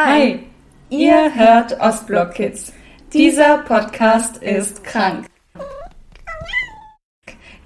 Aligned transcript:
Hi, 0.00 0.38
ihr 0.90 1.34
hört 1.34 1.80
Ostblock 1.80 2.34
Kids. 2.34 2.72
Dieser 3.12 3.58
Podcast 3.58 4.36
ist 4.36 4.84
krank. 4.84 5.26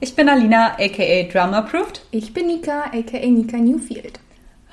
Ich 0.00 0.16
bin 0.16 0.30
Alina, 0.30 0.72
aka 0.78 1.24
Drama 1.30 1.58
Approved. 1.58 2.00
Ich 2.10 2.32
bin 2.32 2.46
Nika, 2.46 2.84
aka 2.84 3.18
Nika 3.18 3.58
Newfield. 3.58 4.18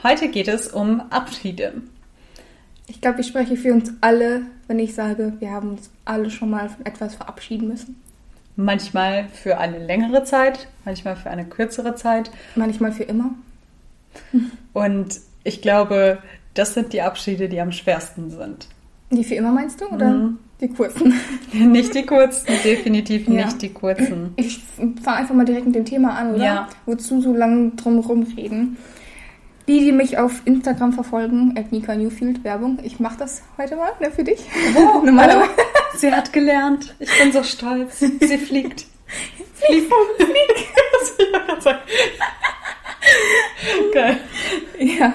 Heute 0.02 0.30
geht 0.30 0.48
es 0.48 0.70
um 0.70 1.02
Abschiede. 1.10 1.82
Ich 2.88 3.02
glaube, 3.02 3.20
ich 3.20 3.28
spreche 3.28 3.58
für 3.58 3.74
uns 3.74 3.92
alle, 4.00 4.44
wenn 4.70 4.80
ich 4.80 4.96
sage, 4.96 5.34
wir 5.40 5.52
haben 5.52 5.72
uns 5.72 5.92
alle 6.06 6.30
schon 6.30 6.52
mal 6.52 6.70
von 6.70 6.86
etwas 6.86 7.16
verabschieden 7.16 7.68
müssen. 7.68 8.02
Manchmal 8.56 9.28
für 9.28 9.58
eine 9.58 9.86
längere 9.86 10.24
Zeit, 10.24 10.70
manchmal 10.86 11.18
für 11.18 11.30
eine 11.30 11.44
kürzere 11.44 11.96
Zeit. 11.96 12.32
Manchmal 12.56 12.94
für 12.94 13.04
immer. 13.04 13.32
Und 14.72 15.20
ich 15.44 15.62
glaube, 15.62 16.20
das 16.54 16.74
sind 16.74 16.94
die 16.94 17.02
Abschiede, 17.02 17.48
die 17.50 17.60
am 17.62 17.72
schwersten 17.72 18.30
sind. 18.32 18.68
Die 19.12 19.24
für 19.24 19.36
immer 19.36 19.52
meinst 19.52 19.82
du 19.82 19.86
oder 19.88 20.10
Mhm. 20.12 20.40
die 20.62 20.68
kurzen? 20.70 21.14
Nicht 21.54 21.96
die 21.96 22.06
kurzen, 22.06 22.46
definitiv 22.64 23.28
Ja. 23.28 23.46
nicht 23.46 23.62
die 23.62 23.70
kurzen. 23.74 24.34
Ich 24.36 24.62
fange 25.02 25.18
einfach 25.18 25.34
mal 25.36 25.46
direkt 25.46 25.66
mit 25.66 25.76
dem 25.76 25.86
Thema 25.86 26.14
an, 26.16 26.36
oder? 26.36 26.44
Ja. 26.46 26.70
Wozu 26.86 27.22
so 27.22 27.34
lange 27.34 27.72
drum 27.72 28.00
rumreden? 28.00 28.78
Die, 29.68 29.80
die 29.82 29.92
mich 29.92 30.18
auf 30.18 30.42
Instagram 30.46 30.94
verfolgen, 30.94 31.54
at 31.58 31.72
Nika 31.72 31.96
Newfield, 31.96 32.44
Werbung. 32.44 32.80
Ich 32.84 33.00
mache 33.00 33.18
das 33.20 33.44
heute 33.58 33.76
mal 33.76 33.92
ne, 34.00 34.10
für 34.12 34.24
dich. 34.24 34.40
Oh, 34.76 35.02
Normalerweise. 35.06 35.50
Sie 35.96 36.12
hat 36.12 36.32
gelernt. 36.34 36.96
Ich 37.00 37.10
bin 37.20 37.32
so 37.32 37.44
stolz. 37.44 38.00
Sie 38.00 38.38
fliegt. 38.38 38.86
Fliegt. 39.56 39.92
Was 39.92 41.18
will 41.18 41.26
ich 41.28 41.36
auch 41.36 41.46
gerade 41.48 41.62
sagen? 41.62 41.80
Geil. 43.94 44.18
Ja, 44.80 45.14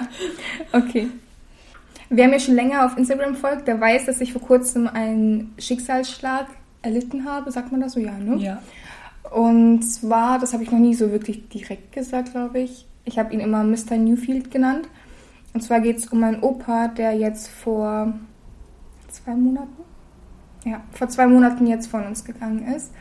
okay. 0.73 1.07
Wer 2.15 2.29
mir 2.29 2.39
schon 2.39 2.55
länger 2.55 2.85
auf 2.85 2.97
Instagram 2.97 3.35
folgt, 3.35 3.67
der 3.67 3.81
weiß, 3.81 4.05
dass 4.05 4.21
ich 4.21 4.31
vor 4.31 4.41
kurzem 4.41 4.87
einen 4.87 5.53
Schicksalsschlag 5.57 6.47
erlitten 6.81 7.25
habe. 7.25 7.51
Sagt 7.51 7.73
man 7.73 7.81
das 7.81 7.91
so? 7.91 7.99
Ja, 7.99 8.17
ne? 8.17 8.37
Ja. 8.37 8.61
Und 9.31 9.81
zwar, 9.81 10.39
das 10.39 10.53
habe 10.53 10.63
ich 10.63 10.71
noch 10.71 10.79
nie 10.79 10.93
so 10.93 11.11
wirklich 11.11 11.49
direkt 11.49 11.91
gesagt, 11.91 12.31
glaube 12.31 12.59
ich. 12.59 12.87
Ich 13.03 13.19
habe 13.19 13.33
ihn 13.33 13.41
immer 13.41 13.65
Mr. 13.65 13.97
Newfield 13.97 14.49
genannt. 14.49 14.87
Und 15.53 15.59
zwar 15.61 15.81
geht 15.81 15.97
es 15.97 16.07
um 16.07 16.21
meinen 16.21 16.41
Opa, 16.41 16.87
der 16.87 17.17
jetzt 17.17 17.49
vor 17.49 18.13
zwei 19.09 19.35
Monaten, 19.35 19.83
ja, 20.63 20.81
vor 20.91 21.09
zwei 21.09 21.27
Monaten 21.27 21.67
jetzt 21.67 21.87
von 21.87 22.05
uns 22.05 22.23
gegangen 22.23 22.65
ist. 22.73 22.93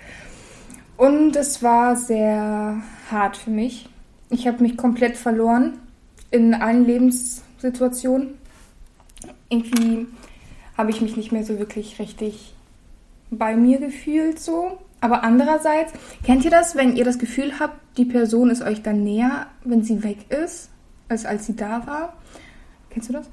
Und 0.97 1.37
es 1.37 1.63
war 1.63 1.95
sehr 1.95 2.83
hart 3.13 3.37
für 3.37 3.51
mich. 3.51 3.89
Ich 4.31 4.49
habe 4.49 4.61
mich 4.61 4.77
komplett 4.77 5.17
verloren 5.17 5.75
in 6.33 6.53
allen 6.53 6.85
Lebenssituationen. 6.85 8.39
Irgendwie 9.49 10.07
habe 10.77 10.91
ich 10.91 11.01
mich 11.01 11.17
nicht 11.17 11.33
mehr 11.33 11.45
so 11.45 11.59
wirklich 11.59 11.99
richtig 11.99 12.55
bei 13.31 13.57
mir 13.57 13.79
gefühlt 13.79 14.39
so. 14.41 14.79
Aber 15.01 15.23
andererseits, 15.23 15.93
kennt 16.25 16.45
ihr 16.45 16.51
das, 16.51 16.77
wenn 16.77 16.97
ihr 16.97 17.05
das 17.05 17.19
Gefühl 17.19 17.59
habt, 17.61 17.75
die 17.99 18.05
Person 18.07 18.49
ist 18.51 18.63
euch 18.63 18.83
dann 18.83 19.05
näher, 19.05 19.47
wenn 19.65 19.83
sie 19.83 20.03
weg 20.03 20.31
ist, 20.31 20.71
als 21.09 21.27
als 21.27 21.47
sie 21.47 21.57
da 21.57 21.87
war? 21.87 22.15
Kennst 22.91 23.09
du 23.11 23.13
das? 23.13 23.27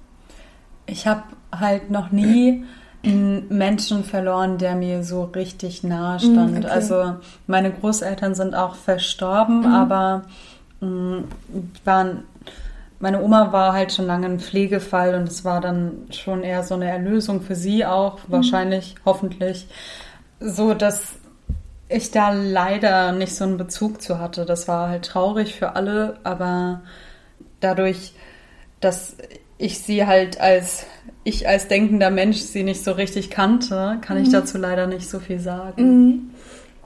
Ich 0.86 1.08
habe 1.08 1.24
halt 1.58 1.90
noch 1.90 2.12
nie 2.12 2.66
einen 3.04 3.48
Menschen 3.50 4.04
verloren, 4.04 4.58
der 4.58 4.76
mir 4.76 5.04
so 5.04 5.24
richtig 5.24 5.84
nahe 5.84 6.20
stand. 6.20 6.54
Mm, 6.54 6.58
okay. 6.58 6.68
Also 6.68 7.16
meine 7.48 7.72
Großeltern 7.72 8.36
sind 8.36 8.54
auch 8.54 8.76
verstorben, 8.76 9.60
Mhm. 9.62 9.66
aber 9.66 10.24
mh, 10.82 11.24
waren 11.86 12.24
meine 13.02 13.22
Oma 13.22 13.52
war 13.52 13.74
halt 13.74 13.92
schon 13.94 14.06
lange 14.08 14.28
ein 14.28 14.40
Pflegefall 14.40 15.16
und 15.16 15.28
es 15.28 15.44
war 15.44 15.60
dann 15.62 16.08
schon 16.12 16.44
eher 16.44 16.64
so 16.64 16.76
eine 16.76 16.90
Erlösung 16.90 17.42
für 17.42 17.56
sie 17.56 17.86
auch, 17.86 18.20
Mhm. 18.28 18.32
wahrscheinlich, 18.32 18.96
hoffentlich, 19.06 19.68
so 20.40 20.74
dass 20.74 21.14
ich 21.90 22.12
da 22.12 22.32
leider 22.32 23.12
nicht 23.12 23.36
so 23.36 23.44
einen 23.44 23.58
Bezug 23.58 24.02
zu 24.02 24.20
hatte. 24.20 24.46
Das 24.46 24.68
war 24.68 24.90
halt 24.90 25.06
traurig 25.06 25.56
für 25.56 25.76
alle, 25.76 26.20
aber 26.24 26.82
dadurch, 27.60 28.14
dass 28.80 29.16
ich 29.58 29.80
sie 29.80 30.06
halt 30.08 30.40
als 30.42 30.86
ich 31.24 31.48
als 31.48 31.68
denkender 31.68 32.10
Mensch 32.10 32.38
sie 32.38 32.64
nicht 32.64 32.84
so 32.84 32.94
richtig 32.94 33.30
kannte, 33.30 33.98
kann 34.02 34.18
ich 34.18 34.30
Mhm. 34.30 34.32
dazu 34.32 34.58
leider 34.58 34.88
nicht 34.88 35.08
so 35.10 35.20
viel 35.20 35.40
sagen. 35.40 36.32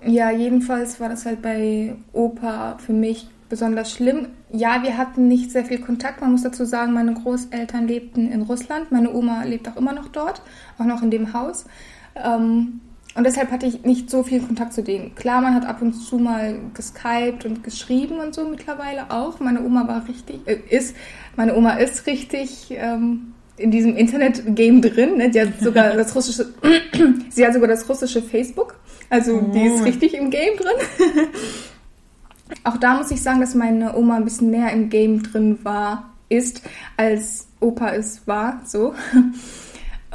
Ja, 0.05 0.29
jedenfalls 0.31 0.99
war 0.99 1.09
das 1.09 1.25
halt 1.25 1.41
bei 1.41 1.95
Opa 2.13 2.77
für 2.85 2.93
mich 2.93 3.27
besonders 3.49 3.91
schlimm. 3.91 4.27
Ja, 4.51 4.83
wir 4.83 4.97
hatten 4.97 5.27
nicht 5.27 5.51
sehr 5.51 5.65
viel 5.65 5.79
Kontakt. 5.79 6.21
Man 6.21 6.31
muss 6.31 6.43
dazu 6.43 6.65
sagen, 6.65 6.93
meine 6.93 7.13
Großeltern 7.13 7.87
lebten 7.87 8.31
in 8.31 8.41
Russland. 8.43 8.91
Meine 8.91 9.13
Oma 9.13 9.43
lebt 9.43 9.67
auch 9.67 9.75
immer 9.77 9.93
noch 9.93 10.07
dort, 10.09 10.41
auch 10.77 10.85
noch 10.85 11.01
in 11.03 11.11
dem 11.11 11.33
Haus. 11.33 11.65
Ähm, 12.15 12.79
und 13.15 13.23
deshalb 13.25 13.49
hatte 13.51 13.65
ich 13.65 13.83
nicht 13.83 14.09
so 14.09 14.23
viel 14.23 14.41
Kontakt 14.41 14.73
zu 14.73 14.83
denen. 14.83 15.15
Klar, 15.15 15.41
man 15.41 15.53
hat 15.55 15.65
ab 15.65 15.81
und 15.81 15.93
zu 15.93 16.17
mal 16.17 16.59
geskypt 16.73 17.45
und 17.45 17.63
geschrieben 17.63 18.19
und 18.19 18.33
so 18.35 18.45
mittlerweile 18.47 19.09
auch. 19.09 19.39
Meine 19.39 19.63
Oma 19.63 19.87
war 19.87 20.05
richtig, 20.07 20.41
äh, 20.45 20.57
ist, 20.69 20.95
meine 21.37 21.55
Oma 21.55 21.75
ist 21.75 22.07
richtig 22.07 22.67
ähm, 22.71 23.33
in 23.57 23.71
diesem 23.71 23.95
Internet-Game 23.95 24.81
drin. 24.81 25.17
Ne? 25.17 25.29
Die 25.29 25.39
hat 25.39 25.59
sogar 25.61 25.91
das 25.95 26.13
russische, 26.13 26.53
sie 27.29 27.45
hat 27.45 27.53
sogar 27.53 27.69
das 27.69 27.87
russische 27.87 28.21
Facebook. 28.21 28.75
Also 29.09 29.39
die 29.53 29.61
ist 29.67 29.79
Oh. 29.81 29.83
richtig 29.83 30.15
im 30.15 30.29
Game 30.29 30.57
drin. 30.57 31.15
Auch 32.63 32.77
da 32.77 32.95
muss 32.95 33.11
ich 33.11 33.21
sagen, 33.21 33.39
dass 33.39 33.55
meine 33.55 33.95
Oma 33.95 34.15
ein 34.17 34.23
bisschen 34.23 34.51
mehr 34.51 34.71
im 34.71 34.89
Game 34.89 35.23
drin 35.23 35.59
war, 35.63 36.11
ist, 36.29 36.61
als 36.97 37.47
Opa 37.59 37.89
es 37.89 38.27
war, 38.27 38.61
so. 38.65 38.93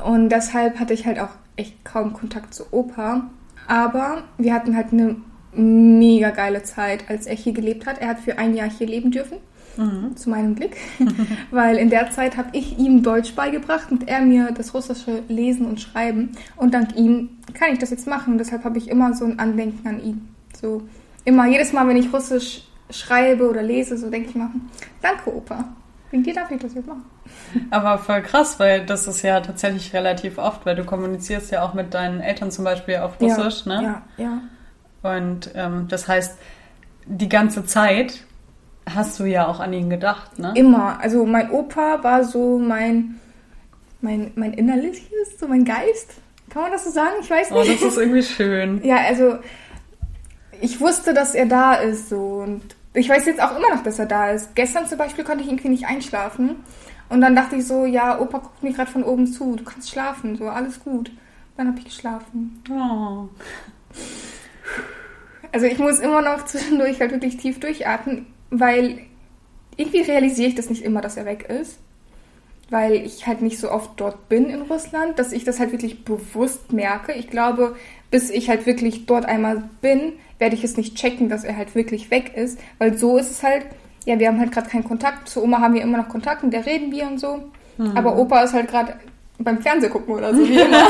Und 0.04 0.28
deshalb 0.30 0.78
hatte 0.78 0.94
ich 0.94 1.06
halt 1.06 1.18
auch 1.18 1.30
echt 1.56 1.84
kaum 1.84 2.12
Kontakt 2.12 2.54
zu 2.54 2.64
Opa. 2.70 3.28
Aber 3.66 4.22
wir 4.38 4.54
hatten 4.54 4.74
halt 4.76 4.92
eine 4.92 5.16
mega 5.52 6.30
geile 6.30 6.62
Zeit, 6.62 7.08
als 7.08 7.26
er 7.26 7.36
hier 7.36 7.52
gelebt 7.52 7.86
hat. 7.86 7.98
Er 8.00 8.08
hat 8.08 8.20
für 8.20 8.38
ein 8.38 8.54
Jahr 8.54 8.70
hier 8.70 8.86
leben 8.86 9.10
dürfen, 9.10 9.38
Mhm. 9.76 10.16
zu 10.16 10.30
meinem 10.30 10.56
Glück. 10.56 10.72
Weil 11.50 11.76
in 11.76 11.90
der 11.90 12.10
Zeit 12.10 12.36
habe 12.36 12.50
ich 12.52 12.78
ihm 12.78 13.02
Deutsch 13.02 13.34
beigebracht 13.34 13.90
und 13.90 14.08
er 14.08 14.20
mir 14.20 14.50
das 14.52 14.74
russische 14.74 15.22
Lesen 15.28 15.66
und 15.66 15.80
Schreiben. 15.80 16.30
Und 16.56 16.74
dank 16.74 16.96
ihm 16.96 17.30
kann 17.54 17.72
ich 17.72 17.78
das 17.78 17.90
jetzt 17.90 18.06
machen. 18.06 18.36
Deshalb 18.38 18.64
habe 18.64 18.78
ich 18.78 18.88
immer 18.88 19.14
so 19.14 19.24
ein 19.24 19.38
Andenken 19.38 19.86
an 19.86 20.02
ihn. 20.02 20.28
So 20.60 20.82
immer, 21.24 21.46
jedes 21.46 21.72
Mal, 21.72 21.86
wenn 21.88 21.96
ich 21.96 22.12
Russisch 22.12 22.62
schreibe 22.90 23.48
oder 23.48 23.62
lese, 23.62 23.96
so 23.96 24.10
denke 24.10 24.30
ich 24.30 24.34
mal, 24.34 24.48
danke 25.02 25.34
Opa. 25.34 25.64
Wegen 26.10 26.24
dir 26.24 26.34
darf 26.34 26.50
ich 26.50 26.58
das 26.60 26.74
jetzt 26.74 26.88
machen. 26.88 27.04
Aber 27.70 27.98
voll 27.98 28.20
krass, 28.22 28.58
weil 28.58 28.84
das 28.84 29.06
ist 29.06 29.22
ja 29.22 29.40
tatsächlich 29.40 29.92
relativ 29.94 30.38
oft, 30.38 30.66
weil 30.66 30.74
du 30.74 30.84
kommunizierst 30.84 31.52
ja 31.52 31.62
auch 31.62 31.72
mit 31.74 31.94
deinen 31.94 32.20
Eltern 32.20 32.50
zum 32.50 32.64
Beispiel 32.64 32.96
auf 32.96 33.20
Russisch, 33.20 33.64
ja, 33.66 33.80
ne? 33.80 34.02
Ja, 34.18 34.24
ja. 34.24 34.40
Und 35.02 35.50
ähm, 35.54 35.86
das 35.88 36.08
heißt, 36.08 36.36
die 37.06 37.28
ganze 37.28 37.64
Zeit 37.64 38.24
hast 38.92 39.20
du 39.20 39.24
ja 39.24 39.46
auch 39.46 39.60
an 39.60 39.72
ihn 39.72 39.88
gedacht, 39.88 40.38
ne? 40.38 40.52
Immer. 40.56 40.98
Also 41.00 41.24
mein 41.24 41.50
Opa 41.52 42.02
war 42.02 42.24
so 42.24 42.58
mein, 42.58 43.20
mein, 44.00 44.32
mein 44.34 44.52
Innerliches, 44.52 45.38
so 45.38 45.46
mein 45.46 45.64
Geist. 45.64 46.14
Kann 46.50 46.62
man 46.62 46.72
das 46.72 46.84
so 46.84 46.90
sagen? 46.90 47.14
Ich 47.20 47.30
weiß 47.30 47.52
Oh, 47.52 47.60
nicht. 47.62 47.80
das 47.80 47.92
ist 47.92 47.98
irgendwie 47.98 48.22
schön. 48.24 48.84
ja, 48.84 48.96
also 49.06 49.38
ich 50.60 50.80
wusste, 50.80 51.14
dass 51.14 51.34
er 51.34 51.46
da 51.46 51.74
ist 51.74 52.08
so 52.08 52.42
und 52.44 52.62
ich 52.94 53.08
weiß 53.08 53.26
jetzt 53.26 53.42
auch 53.42 53.56
immer 53.56 53.74
noch, 53.74 53.82
dass 53.82 53.98
er 53.98 54.06
da 54.06 54.30
ist. 54.30 54.54
Gestern 54.54 54.86
zum 54.86 54.98
Beispiel 54.98 55.24
konnte 55.24 55.44
ich 55.44 55.50
irgendwie 55.50 55.68
nicht 55.68 55.86
einschlafen 55.86 56.56
und 57.08 57.20
dann 57.20 57.34
dachte 57.34 57.56
ich 57.56 57.66
so, 57.66 57.84
ja, 57.84 58.20
Opa 58.20 58.38
guckt 58.38 58.62
mir 58.62 58.72
gerade 58.72 58.90
von 58.90 59.04
oben 59.04 59.26
zu, 59.26 59.56
du 59.56 59.64
kannst 59.64 59.90
schlafen, 59.90 60.36
so 60.36 60.48
alles 60.48 60.80
gut. 60.80 61.10
Dann 61.56 61.68
habe 61.68 61.78
ich 61.78 61.84
geschlafen. 61.84 62.62
Oh. 62.70 63.28
Also 65.52 65.66
ich 65.66 65.78
muss 65.78 65.98
immer 65.98 66.22
noch 66.22 66.44
zwischendurch 66.44 67.00
halt 67.00 67.10
wirklich 67.10 67.36
tief 67.36 67.58
durchatmen, 67.60 68.26
weil 68.50 69.00
irgendwie 69.76 70.02
realisiere 70.02 70.48
ich 70.48 70.54
das 70.54 70.70
nicht 70.70 70.82
immer, 70.82 71.00
dass 71.00 71.16
er 71.16 71.26
weg 71.26 71.48
ist. 71.48 71.78
Weil 72.70 72.94
ich 72.94 73.26
halt 73.26 73.42
nicht 73.42 73.58
so 73.58 73.70
oft 73.70 73.90
dort 73.96 74.28
bin 74.28 74.48
in 74.48 74.62
Russland, 74.62 75.18
dass 75.18 75.32
ich 75.32 75.42
das 75.42 75.58
halt 75.58 75.72
wirklich 75.72 76.04
bewusst 76.04 76.72
merke. 76.72 77.12
Ich 77.12 77.28
glaube, 77.28 77.74
bis 78.10 78.30
ich 78.30 78.48
halt 78.48 78.66
wirklich 78.66 79.06
dort 79.06 79.24
einmal 79.26 79.62
bin, 79.80 80.14
werde 80.38 80.54
ich 80.54 80.64
es 80.64 80.76
nicht 80.76 80.96
checken, 80.96 81.28
dass 81.28 81.44
er 81.44 81.56
halt 81.56 81.74
wirklich 81.74 82.10
weg 82.10 82.32
ist. 82.36 82.58
Weil 82.78 82.96
so 82.96 83.18
ist 83.18 83.30
es 83.30 83.42
halt, 83.42 83.66
ja, 84.04 84.18
wir 84.18 84.28
haben 84.28 84.40
halt 84.40 84.52
gerade 84.52 84.68
keinen 84.68 84.84
Kontakt. 84.84 85.28
Zu 85.28 85.42
Oma 85.42 85.60
haben 85.60 85.74
wir 85.74 85.82
immer 85.82 85.98
noch 85.98 86.08
Kontakt, 86.08 86.42
mit 86.42 86.52
der 86.52 86.66
reden 86.66 86.90
wir 86.92 87.06
und 87.06 87.20
so. 87.20 87.44
Aber 87.94 88.18
Opa 88.18 88.42
ist 88.42 88.52
halt 88.52 88.68
gerade 88.68 88.94
beim 89.38 89.58
Fernsehen 89.62 89.90
gucken 89.90 90.14
oder 90.14 90.34
so, 90.34 90.46
wie 90.46 90.54
immer. 90.60 90.86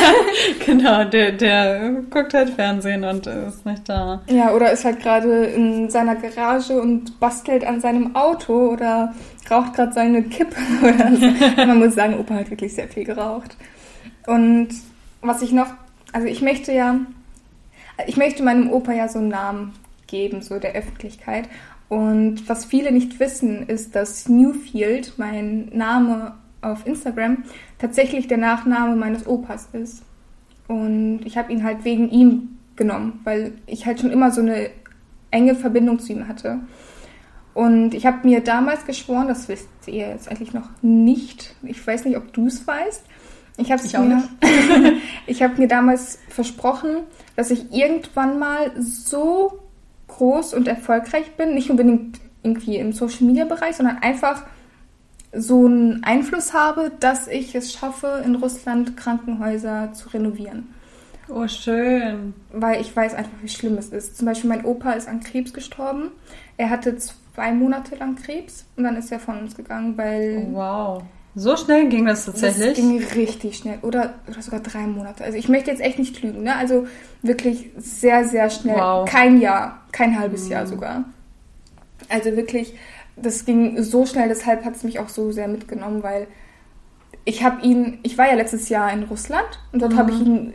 Genau, 0.66 1.04
der, 1.04 1.32
der 1.32 1.90
guckt 2.10 2.34
halt 2.34 2.50
Fernsehen 2.50 3.04
und 3.04 3.26
ist 3.26 3.64
nicht 3.64 3.88
da. 3.88 4.22
Ja, 4.28 4.52
oder 4.52 4.72
ist 4.72 4.84
halt 4.84 5.00
gerade 5.00 5.44
in 5.44 5.88
seiner 5.88 6.16
Garage 6.16 6.80
und 6.80 7.20
bastelt 7.20 7.64
an 7.64 7.80
seinem 7.80 8.16
Auto 8.16 8.70
oder 8.70 9.14
raucht 9.50 9.74
gerade 9.74 9.92
seine 9.92 10.22
Kippe 10.24 10.56
oder 10.82 11.14
so. 11.14 11.26
Man 11.56 11.78
muss 11.78 11.94
sagen, 11.94 12.18
Opa 12.18 12.34
hat 12.34 12.50
wirklich 12.50 12.74
sehr 12.74 12.88
viel 12.88 13.04
geraucht. 13.04 13.56
Und 14.26 14.68
was 15.22 15.42
ich 15.42 15.52
noch, 15.52 15.68
also 16.12 16.26
ich 16.26 16.42
möchte 16.42 16.72
ja, 16.72 17.00
ich 18.06 18.16
möchte 18.16 18.42
meinem 18.42 18.70
Opa 18.70 18.92
ja 18.92 19.08
so 19.08 19.18
einen 19.18 19.28
Namen 19.28 19.72
geben, 20.06 20.42
so 20.42 20.58
der 20.58 20.74
Öffentlichkeit. 20.74 21.48
Und 21.88 22.48
was 22.48 22.64
viele 22.64 22.92
nicht 22.92 23.18
wissen, 23.18 23.66
ist, 23.66 23.96
dass 23.96 24.28
Newfield 24.28 25.14
mein 25.16 25.70
Name 25.72 26.34
auf 26.62 26.86
Instagram 26.86 27.44
tatsächlich 27.78 28.28
der 28.28 28.38
Nachname 28.38 28.96
meines 28.96 29.26
Opas 29.26 29.68
ist. 29.72 30.02
Und 30.68 31.22
ich 31.24 31.36
habe 31.36 31.52
ihn 31.52 31.64
halt 31.64 31.84
wegen 31.84 32.08
ihm 32.10 32.58
genommen, 32.76 33.20
weil 33.24 33.52
ich 33.66 33.86
halt 33.86 34.00
schon 34.00 34.10
immer 34.10 34.30
so 34.30 34.40
eine 34.40 34.70
enge 35.30 35.54
Verbindung 35.54 35.98
zu 35.98 36.12
ihm 36.12 36.28
hatte. 36.28 36.60
Und 37.54 37.94
ich 37.94 38.06
habe 38.06 38.26
mir 38.26 38.40
damals 38.40 38.86
geschworen, 38.86 39.28
das 39.28 39.48
wisst 39.48 39.68
ihr 39.86 40.08
jetzt 40.08 40.30
eigentlich 40.30 40.54
noch 40.54 40.68
nicht. 40.82 41.56
Ich 41.62 41.84
weiß 41.84 42.04
nicht, 42.04 42.16
ob 42.16 42.32
du 42.32 42.46
es 42.46 42.66
weißt. 42.66 43.04
Ich 43.60 43.70
habe 43.70 43.82
mir, 44.06 44.22
ich 45.26 45.42
habe 45.42 45.60
mir 45.60 45.68
damals 45.68 46.18
versprochen, 46.28 47.04
dass 47.36 47.50
ich 47.50 47.72
irgendwann 47.72 48.38
mal 48.38 48.72
so 48.78 49.60
groß 50.08 50.54
und 50.54 50.68
erfolgreich 50.68 51.36
bin, 51.36 51.54
nicht 51.54 51.70
unbedingt 51.70 52.20
irgendwie 52.42 52.76
im 52.76 52.92
Social 52.92 53.26
Media 53.26 53.44
Bereich, 53.44 53.76
sondern 53.76 53.98
einfach 53.98 54.44
so 55.32 55.66
einen 55.66 56.02
Einfluss 56.02 56.52
habe, 56.52 56.90
dass 56.98 57.28
ich 57.28 57.54
es 57.54 57.72
schaffe, 57.72 58.22
in 58.24 58.34
Russland 58.34 58.96
Krankenhäuser 58.96 59.92
zu 59.92 60.08
renovieren. 60.08 60.74
Oh, 61.28 61.46
schön. 61.46 62.34
Weil 62.52 62.80
ich 62.80 62.94
weiß 62.94 63.14
einfach, 63.14 63.30
wie 63.40 63.48
schlimm 63.48 63.78
es 63.78 63.90
ist. 63.90 64.16
Zum 64.16 64.26
Beispiel 64.26 64.50
mein 64.50 64.64
Opa 64.64 64.92
ist 64.92 65.08
an 65.08 65.20
Krebs 65.20 65.52
gestorben. 65.52 66.10
Er 66.56 66.70
hatte 66.70 66.96
zwei 66.96 67.52
Monate 67.52 67.94
lang 67.94 68.16
Krebs 68.16 68.66
und 68.76 68.84
dann 68.84 68.96
ist 68.96 69.12
er 69.12 69.20
von 69.20 69.38
uns 69.38 69.54
gegangen, 69.54 69.96
weil. 69.96 70.48
Oh, 70.48 70.54
wow. 70.54 71.02
So 71.34 71.56
schnell 71.56 71.88
ging 71.88 72.06
das 72.06 72.26
tatsächlich? 72.26 72.68
Das 72.68 72.76
ging 72.76 73.02
richtig 73.14 73.56
schnell. 73.56 73.78
Oder, 73.82 74.14
oder 74.28 74.42
sogar 74.42 74.60
drei 74.60 74.80
Monate. 74.80 75.24
Also 75.24 75.38
ich 75.38 75.48
möchte 75.48 75.70
jetzt 75.70 75.80
echt 75.80 75.98
nicht 75.98 76.20
lügen, 76.22 76.42
ne? 76.42 76.56
Also 76.56 76.86
wirklich 77.22 77.70
sehr, 77.76 78.26
sehr 78.26 78.50
schnell. 78.50 78.76
Wow. 78.76 79.08
Kein 79.08 79.40
Jahr, 79.40 79.82
kein 79.92 80.18
halbes 80.18 80.46
mhm. 80.46 80.50
Jahr 80.50 80.66
sogar. 80.66 81.04
Also 82.08 82.36
wirklich, 82.36 82.74
das 83.16 83.44
ging 83.44 83.80
so 83.82 84.06
schnell, 84.06 84.28
deshalb 84.28 84.64
hat 84.64 84.74
es 84.74 84.82
mich 84.82 84.98
auch 84.98 85.08
so 85.08 85.30
sehr 85.30 85.46
mitgenommen, 85.46 86.02
weil 86.02 86.26
ich 87.24 87.44
habe 87.44 87.64
ihn, 87.64 87.98
ich 88.02 88.18
war 88.18 88.26
ja 88.26 88.34
letztes 88.34 88.68
Jahr 88.68 88.92
in 88.92 89.04
Russland 89.04 89.60
und 89.72 89.82
dort 89.82 89.92
mhm. 89.92 89.98
habe 89.98 90.10
ich 90.10 90.20
ihn 90.20 90.52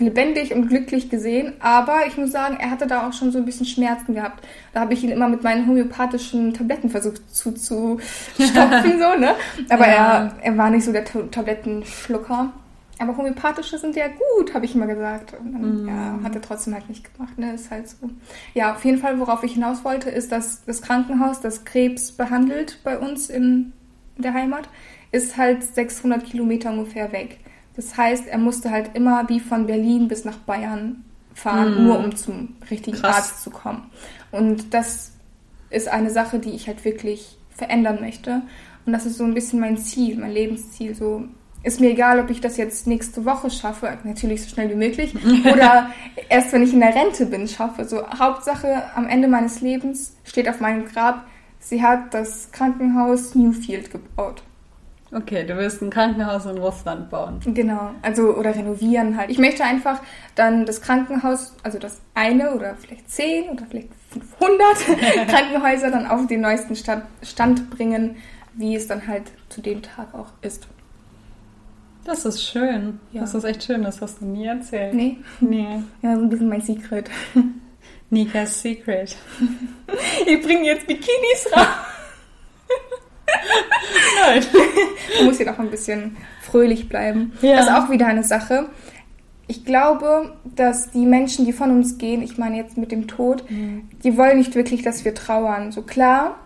lebendig 0.00 0.54
und 0.54 0.68
glücklich 0.68 1.10
gesehen, 1.10 1.54
aber 1.60 2.06
ich 2.06 2.16
muss 2.16 2.32
sagen, 2.32 2.58
er 2.60 2.70
hatte 2.70 2.86
da 2.86 3.06
auch 3.06 3.12
schon 3.12 3.32
so 3.32 3.38
ein 3.38 3.44
bisschen 3.44 3.66
Schmerzen 3.66 4.14
gehabt. 4.14 4.44
Da 4.72 4.80
habe 4.80 4.94
ich 4.94 5.02
ihn 5.02 5.10
immer 5.10 5.28
mit 5.28 5.42
meinen 5.42 5.66
homöopathischen 5.66 6.54
Tabletten 6.54 6.90
versucht 6.90 7.34
zu, 7.34 7.52
zu 7.52 7.98
stopfen, 8.34 8.98
so, 8.98 9.18
ne? 9.18 9.34
Aber 9.68 9.88
ja. 9.88 9.94
er, 9.94 10.32
er 10.42 10.56
war 10.56 10.70
nicht 10.70 10.84
so 10.84 10.92
der 10.92 11.04
Tablettenschlucker. 11.04 12.52
Aber 13.00 13.16
homöopathische 13.16 13.78
sind 13.78 13.94
ja 13.94 14.08
gut, 14.08 14.54
habe 14.54 14.64
ich 14.64 14.74
immer 14.74 14.88
gesagt. 14.88 15.34
Und 15.38 15.52
dann, 15.52 15.84
mm. 15.84 15.88
ja, 15.88 16.18
hat 16.24 16.34
er 16.34 16.42
trotzdem 16.42 16.74
halt 16.74 16.88
nicht 16.88 17.14
gemacht, 17.14 17.38
ne? 17.38 17.54
Ist 17.54 17.70
halt 17.70 17.88
so. 17.88 18.10
Ja, 18.54 18.74
auf 18.74 18.84
jeden 18.84 18.98
Fall, 18.98 19.20
worauf 19.20 19.44
ich 19.44 19.52
hinaus 19.52 19.84
wollte, 19.84 20.10
ist, 20.10 20.32
dass 20.32 20.64
das 20.64 20.82
Krankenhaus, 20.82 21.40
das 21.40 21.64
Krebs 21.64 22.10
behandelt 22.10 22.80
bei 22.82 22.98
uns 22.98 23.30
in 23.30 23.72
der 24.16 24.34
Heimat, 24.34 24.68
ist 25.12 25.36
halt 25.36 25.62
600 25.62 26.24
Kilometer 26.24 26.70
ungefähr 26.70 27.12
weg. 27.12 27.38
Das 27.78 27.96
heißt, 27.96 28.26
er 28.26 28.38
musste 28.38 28.72
halt 28.72 28.96
immer 28.96 29.28
wie 29.28 29.38
von 29.38 29.68
Berlin 29.68 30.08
bis 30.08 30.24
nach 30.24 30.38
Bayern 30.38 31.04
fahren, 31.32 31.76
mm. 31.76 31.84
nur 31.86 31.98
um 32.00 32.16
zum 32.16 32.56
richtigen 32.68 32.96
Krass. 32.96 33.16
Arzt 33.16 33.42
zu 33.44 33.50
kommen. 33.50 33.88
Und 34.32 34.74
das 34.74 35.12
ist 35.70 35.86
eine 35.86 36.10
Sache, 36.10 36.40
die 36.40 36.50
ich 36.50 36.66
halt 36.66 36.84
wirklich 36.84 37.38
verändern 37.50 38.00
möchte. 38.00 38.42
Und 38.84 38.94
das 38.94 39.06
ist 39.06 39.16
so 39.16 39.22
ein 39.22 39.32
bisschen 39.32 39.60
mein 39.60 39.78
Ziel, 39.78 40.18
mein 40.18 40.32
Lebensziel. 40.32 40.96
So 40.96 41.22
ist 41.62 41.80
mir 41.80 41.90
egal, 41.90 42.18
ob 42.18 42.30
ich 42.30 42.40
das 42.40 42.56
jetzt 42.56 42.88
nächste 42.88 43.24
Woche 43.24 43.48
schaffe, 43.48 43.96
natürlich 44.02 44.42
so 44.42 44.48
schnell 44.48 44.70
wie 44.70 44.74
möglich, 44.74 45.14
oder 45.44 45.90
erst 46.28 46.52
wenn 46.52 46.64
ich 46.64 46.72
in 46.72 46.80
der 46.80 46.96
Rente 46.96 47.26
bin, 47.26 47.46
schaffe. 47.46 47.84
So 47.84 48.04
Hauptsache 48.10 48.86
am 48.96 49.06
Ende 49.06 49.28
meines 49.28 49.60
Lebens 49.60 50.16
steht 50.24 50.48
auf 50.48 50.58
meinem 50.58 50.84
Grab, 50.84 51.28
sie 51.60 51.80
hat 51.80 52.12
das 52.12 52.50
Krankenhaus 52.50 53.36
Newfield 53.36 53.92
gebaut. 53.92 54.42
Okay, 55.10 55.46
du 55.46 55.56
willst 55.56 55.80
ein 55.80 55.88
Krankenhaus 55.88 56.44
in 56.44 56.58
Russland 56.58 57.08
bauen. 57.08 57.40
Genau, 57.46 57.92
also 58.02 58.34
oder 58.34 58.54
renovieren 58.54 59.16
halt. 59.16 59.30
Ich 59.30 59.38
möchte 59.38 59.64
einfach 59.64 60.02
dann 60.34 60.66
das 60.66 60.82
Krankenhaus, 60.82 61.54
also 61.62 61.78
das 61.78 62.02
eine 62.14 62.54
oder 62.54 62.76
vielleicht 62.76 63.10
zehn 63.10 63.48
oder 63.48 63.64
vielleicht 63.70 63.88
500 64.10 65.28
Krankenhäuser 65.28 65.90
dann 65.90 66.06
auf 66.06 66.26
den 66.26 66.42
neuesten 66.42 66.76
Stand, 66.76 67.04
Stand 67.22 67.70
bringen, 67.70 68.16
wie 68.54 68.76
es 68.76 68.86
dann 68.86 69.06
halt 69.06 69.24
zu 69.48 69.62
dem 69.62 69.80
Tag 69.80 70.14
auch 70.14 70.32
ist. 70.42 70.68
Das 72.04 72.24
ist 72.24 72.42
schön. 72.42 73.00
Ja. 73.12 73.22
Das 73.22 73.34
ist 73.34 73.44
echt 73.44 73.64
schön, 73.64 73.82
das 73.82 74.00
hast 74.02 74.20
du 74.20 74.26
nie 74.26 74.46
erzählt. 74.46 74.94
Nee. 74.94 75.18
Nee. 75.40 75.82
Ja, 76.02 76.12
ein 76.12 76.28
bisschen 76.28 76.48
mein 76.48 76.60
Secret. 76.60 77.10
Nikas 78.10 78.62
Secret. 78.62 79.16
Ich 80.26 80.42
bringe 80.42 80.64
jetzt 80.64 80.86
Bikinis 80.86 81.48
raus. 81.54 81.66
Nein. 84.28 84.44
Man 85.16 85.26
muss 85.26 85.36
hier 85.36 85.46
noch 85.46 85.58
ein 85.58 85.70
bisschen 85.70 86.16
fröhlich 86.42 86.88
bleiben. 86.88 87.32
Ja. 87.42 87.56
Das 87.56 87.66
ist 87.66 87.72
auch 87.72 87.90
wieder 87.90 88.06
eine 88.06 88.24
Sache. 88.24 88.66
Ich 89.46 89.64
glaube, 89.64 90.34
dass 90.44 90.90
die 90.90 91.06
Menschen, 91.06 91.46
die 91.46 91.52
von 91.52 91.70
uns 91.70 91.96
gehen, 91.98 92.22
ich 92.22 92.36
meine 92.36 92.56
jetzt 92.56 92.76
mit 92.76 92.92
dem 92.92 93.08
Tod, 93.08 93.50
mhm. 93.50 93.88
die 94.04 94.16
wollen 94.16 94.38
nicht 94.38 94.54
wirklich, 94.54 94.82
dass 94.82 95.04
wir 95.04 95.14
trauern. 95.14 95.72
So 95.72 95.82
klar, 95.82 96.36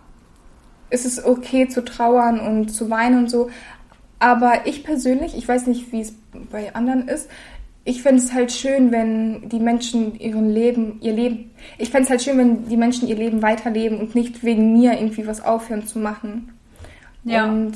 ist 0.90 1.04
es 1.04 1.24
okay 1.24 1.68
zu 1.68 1.84
trauern 1.84 2.38
und 2.38 2.68
zu 2.68 2.90
weinen 2.90 3.18
und 3.18 3.30
so. 3.30 3.50
Aber 4.20 4.66
ich 4.66 4.84
persönlich, 4.84 5.36
ich 5.36 5.48
weiß 5.48 5.66
nicht, 5.66 5.90
wie 5.90 6.00
es 6.00 6.14
bei 6.50 6.74
anderen 6.76 7.08
ist, 7.08 7.28
ich 7.84 8.02
fände 8.02 8.22
es 8.22 8.32
halt 8.32 8.52
schön, 8.52 8.92
wenn 8.92 9.48
die 9.48 9.58
Menschen 9.58 10.18
ihren 10.20 10.50
Leben, 10.50 10.98
ihr 11.00 11.12
Leben, 11.12 11.50
ich 11.78 11.90
fände 11.90 12.04
es 12.04 12.10
halt 12.10 12.22
schön, 12.22 12.38
wenn 12.38 12.68
die 12.68 12.76
Menschen 12.76 13.08
ihr 13.08 13.16
Leben 13.16 13.42
weiterleben 13.42 13.98
und 13.98 14.14
nicht 14.14 14.44
wegen 14.44 14.72
mir 14.72 14.92
irgendwie 14.92 15.26
was 15.26 15.44
aufhören 15.44 15.86
zu 15.86 15.98
machen. 15.98 16.52
Ja. 17.24 17.44
Und 17.46 17.74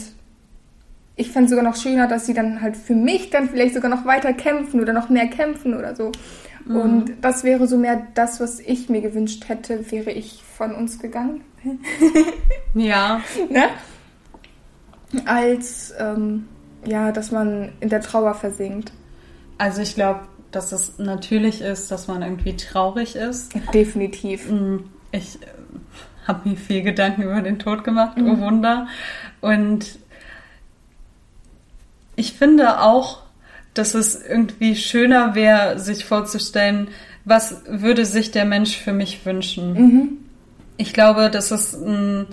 ich 1.16 1.30
fände 1.30 1.46
es 1.46 1.50
sogar 1.50 1.64
noch 1.64 1.76
schöner, 1.76 2.06
dass 2.08 2.26
sie 2.26 2.34
dann 2.34 2.60
halt 2.60 2.76
für 2.76 2.94
mich 2.94 3.30
dann 3.30 3.48
vielleicht 3.48 3.74
sogar 3.74 3.90
noch 3.90 4.04
weiter 4.04 4.32
kämpfen 4.32 4.80
oder 4.80 4.92
noch 4.92 5.08
mehr 5.08 5.28
kämpfen 5.28 5.74
oder 5.74 5.96
so. 5.96 6.12
Mhm. 6.66 6.76
Und 6.76 7.12
das 7.22 7.42
wäre 7.42 7.66
so 7.66 7.78
mehr 7.78 8.06
das, 8.14 8.40
was 8.40 8.60
ich 8.60 8.88
mir 8.88 9.00
gewünscht 9.00 9.48
hätte, 9.48 9.90
wäre 9.90 10.10
ich 10.10 10.42
von 10.42 10.74
uns 10.74 10.98
gegangen. 10.98 11.42
ja. 12.74 13.22
Ne? 13.48 13.64
Als, 15.24 15.94
ähm, 15.98 16.48
ja, 16.84 17.12
dass 17.12 17.30
man 17.30 17.72
in 17.80 17.88
der 17.88 18.00
Trauer 18.00 18.34
versinkt. 18.34 18.92
Also 19.58 19.80
ich 19.80 19.94
glaube, 19.94 20.20
dass 20.50 20.72
es 20.72 20.98
natürlich 20.98 21.62
ist, 21.62 21.90
dass 21.90 22.08
man 22.08 22.22
irgendwie 22.22 22.56
traurig 22.56 23.16
ist. 23.16 23.52
Definitiv. 23.72 24.50
Mm, 24.50 24.78
ich 25.12 25.38
habe 26.26 26.48
mir 26.48 26.56
viel 26.56 26.82
Gedanken 26.82 27.22
über 27.22 27.40
den 27.40 27.58
Tod 27.58 27.84
gemacht, 27.84 28.16
oh 28.16 28.20
mhm. 28.20 28.30
oh 28.30 28.38
Wunder. 28.38 28.88
Und 29.40 29.98
ich 32.16 32.32
finde 32.32 32.80
auch, 32.80 33.22
dass 33.74 33.94
es 33.94 34.20
irgendwie 34.24 34.74
schöner 34.74 35.34
wäre, 35.34 35.78
sich 35.78 36.04
vorzustellen, 36.04 36.88
was 37.24 37.62
würde 37.68 38.06
sich 38.06 38.30
der 38.30 38.44
Mensch 38.44 38.76
für 38.76 38.92
mich 38.92 39.24
wünschen. 39.26 39.72
Mhm. 39.74 40.08
Ich 40.78 40.92
glaube, 40.92 41.30
das 41.30 41.50
ist 41.50 41.74
ein 41.74 42.26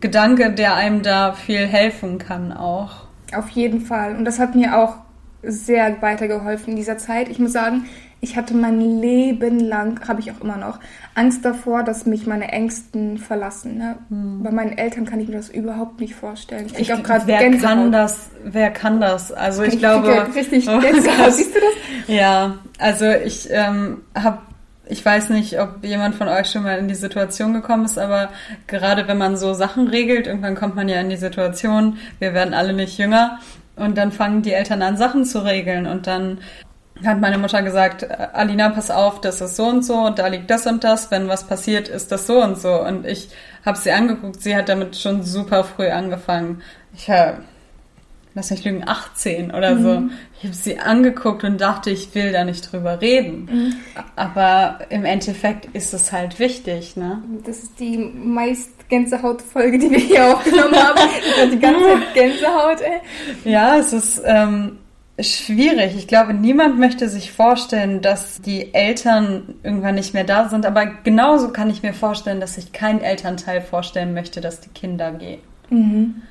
Gedanke, 0.00 0.52
der 0.52 0.74
einem 0.74 1.02
da 1.02 1.32
viel 1.32 1.66
helfen 1.66 2.18
kann 2.18 2.52
auch. 2.52 3.06
Auf 3.34 3.48
jeden 3.50 3.80
Fall. 3.80 4.14
Und 4.16 4.24
das 4.24 4.38
hat 4.38 4.54
mir 4.54 4.76
auch 4.76 4.96
sehr 5.42 6.00
weitergeholfen 6.00 6.70
in 6.70 6.76
dieser 6.76 6.98
Zeit. 6.98 7.28
Ich 7.28 7.38
muss 7.38 7.52
sagen, 7.52 7.86
ich 8.24 8.36
hatte 8.36 8.54
mein 8.54 8.80
Leben 8.80 9.60
lang, 9.60 10.08
habe 10.08 10.20
ich 10.20 10.32
auch 10.32 10.40
immer 10.40 10.56
noch, 10.56 10.80
Angst 11.14 11.44
davor, 11.44 11.82
dass 11.82 12.06
mich 12.06 12.26
meine 12.26 12.50
Ängsten 12.50 13.18
verlassen. 13.18 13.76
Ne? 13.76 13.96
Hm. 14.08 14.42
Bei 14.42 14.50
meinen 14.50 14.76
Eltern 14.76 15.04
kann 15.04 15.20
ich 15.20 15.28
mir 15.28 15.36
das 15.36 15.50
überhaupt 15.50 16.00
nicht 16.00 16.14
vorstellen. 16.14 16.66
Ich, 16.72 16.78
ich 16.78 16.94
auch 16.94 17.02
gerade 17.02 17.26
wer 17.26 17.38
Gänsehaut. 17.38 17.76
kann 17.76 17.92
das? 17.92 18.30
Wer 18.42 18.70
kann 18.70 19.00
das? 19.00 19.30
Also 19.30 19.62
ich, 19.62 19.74
ich 19.74 19.78
glaube, 19.78 20.26
richtig 20.34 20.68
oh 20.68 20.80
Gänsehaut. 20.80 21.34
Siehst 21.34 21.54
du 21.54 21.60
das? 21.60 22.08
Ja, 22.08 22.56
also 22.78 23.06
ich 23.10 23.48
ähm, 23.50 23.98
habe 24.14 24.38
ich 24.86 25.04
weiß 25.04 25.30
nicht, 25.30 25.58
ob 25.60 25.82
jemand 25.82 26.14
von 26.14 26.28
euch 26.28 26.50
schon 26.50 26.62
mal 26.62 26.78
in 26.78 26.88
die 26.88 26.94
Situation 26.94 27.54
gekommen 27.54 27.86
ist, 27.86 27.98
aber 27.98 28.30
gerade 28.66 29.08
wenn 29.08 29.16
man 29.16 29.36
so 29.36 29.54
Sachen 29.54 29.88
regelt, 29.88 30.26
irgendwann 30.26 30.54
kommt 30.56 30.76
man 30.76 30.90
ja 30.90 31.00
in 31.00 31.08
die 31.08 31.16
Situation, 31.16 31.96
wir 32.18 32.34
werden 32.34 32.52
alle 32.52 32.74
nicht 32.74 32.98
jünger 32.98 33.38
und 33.76 33.96
dann 33.96 34.12
fangen 34.12 34.42
die 34.42 34.52
Eltern 34.52 34.82
an, 34.82 34.98
Sachen 34.98 35.24
zu 35.24 35.42
regeln 35.42 35.86
und 35.86 36.06
dann 36.06 36.38
hat 37.02 37.20
meine 37.20 37.38
Mutter 37.38 37.62
gesagt, 37.62 38.08
Alina, 38.34 38.68
pass 38.70 38.90
auf, 38.90 39.20
das 39.20 39.40
ist 39.40 39.56
so 39.56 39.64
und 39.64 39.84
so 39.84 39.94
und 39.94 40.18
da 40.18 40.28
liegt 40.28 40.50
das 40.50 40.66
und 40.66 40.84
das, 40.84 41.10
wenn 41.10 41.28
was 41.28 41.44
passiert, 41.44 41.88
ist 41.88 42.12
das 42.12 42.26
so 42.26 42.42
und 42.42 42.58
so. 42.58 42.80
Und 42.80 43.04
ich 43.04 43.28
habe 43.64 43.76
sie 43.78 43.90
angeguckt, 43.90 44.40
sie 44.40 44.54
hat 44.54 44.68
damit 44.68 44.96
schon 44.96 45.22
super 45.22 45.64
früh 45.64 45.88
angefangen. 45.88 46.62
Ich 46.94 47.10
habe, 47.10 47.38
lass 48.34 48.50
mich 48.50 48.64
lügen, 48.64 48.86
18 48.86 49.50
oder 49.50 49.74
mhm. 49.74 49.82
so. 49.82 50.02
Ich 50.38 50.44
habe 50.44 50.54
sie 50.54 50.78
angeguckt 50.78 51.42
und 51.42 51.60
dachte, 51.60 51.90
ich 51.90 52.14
will 52.14 52.30
da 52.30 52.44
nicht 52.44 52.70
drüber 52.72 53.00
reden. 53.00 53.48
Mhm. 53.50 53.74
Aber 54.14 54.78
im 54.90 55.04
Endeffekt 55.04 55.66
ist 55.74 55.94
es 55.94 56.12
halt 56.12 56.38
wichtig, 56.38 56.96
ne? 56.96 57.22
Das 57.44 57.58
ist 57.58 57.80
die 57.80 57.98
meist 57.98 58.88
Gänsehaut-Folge, 58.88 59.78
die 59.78 59.90
wir 59.90 59.98
hier 59.98 60.36
aufgenommen 60.36 60.76
haben. 60.76 61.00
die 61.50 61.58
ganze 61.58 62.02
Gänsehaut, 62.14 62.80
ey. 62.82 63.50
Ja, 63.50 63.78
es 63.78 63.92
ist... 63.92 64.22
Ähm, 64.24 64.78
schwierig. 65.20 65.94
Ich 65.96 66.08
glaube, 66.08 66.34
niemand 66.34 66.78
möchte 66.78 67.08
sich 67.08 67.30
vorstellen, 67.30 68.00
dass 68.00 68.40
die 68.40 68.74
Eltern 68.74 69.54
irgendwann 69.62 69.94
nicht 69.94 70.14
mehr 70.14 70.24
da 70.24 70.48
sind. 70.48 70.66
Aber 70.66 70.86
genauso 70.86 71.50
kann 71.50 71.70
ich 71.70 71.82
mir 71.82 71.94
vorstellen, 71.94 72.40
dass 72.40 72.54
sich 72.54 72.72
kein 72.72 73.00
Elternteil 73.00 73.60
vorstellen 73.60 74.14
möchte, 74.14 74.40
dass 74.40 74.60
die 74.60 74.70
Kinder 74.70 75.12
gehen. 75.12 75.40
Mhm. 75.70 76.22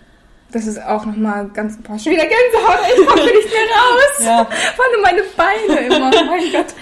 das 0.51 0.67
ist 0.67 0.79
auch 0.79 1.07
nochmal 1.07 1.49
ganz, 1.55 1.77
boah, 1.77 1.97
schon 1.97 2.11
wieder 2.11 2.21
Gänsehaut, 2.21 2.79
ich 2.87 3.07
komme 3.07 3.25
nicht 3.25 3.49
mehr 3.49 3.65
raus. 3.73 4.23
Ja. 4.23 4.45
Vor 4.75 4.85
allem 4.85 5.01
meine 5.01 5.23
Beine 5.35 5.87
immer, 5.87 6.11
oh 6.13 6.25
mein 6.25 6.51
Gott. 6.51 6.75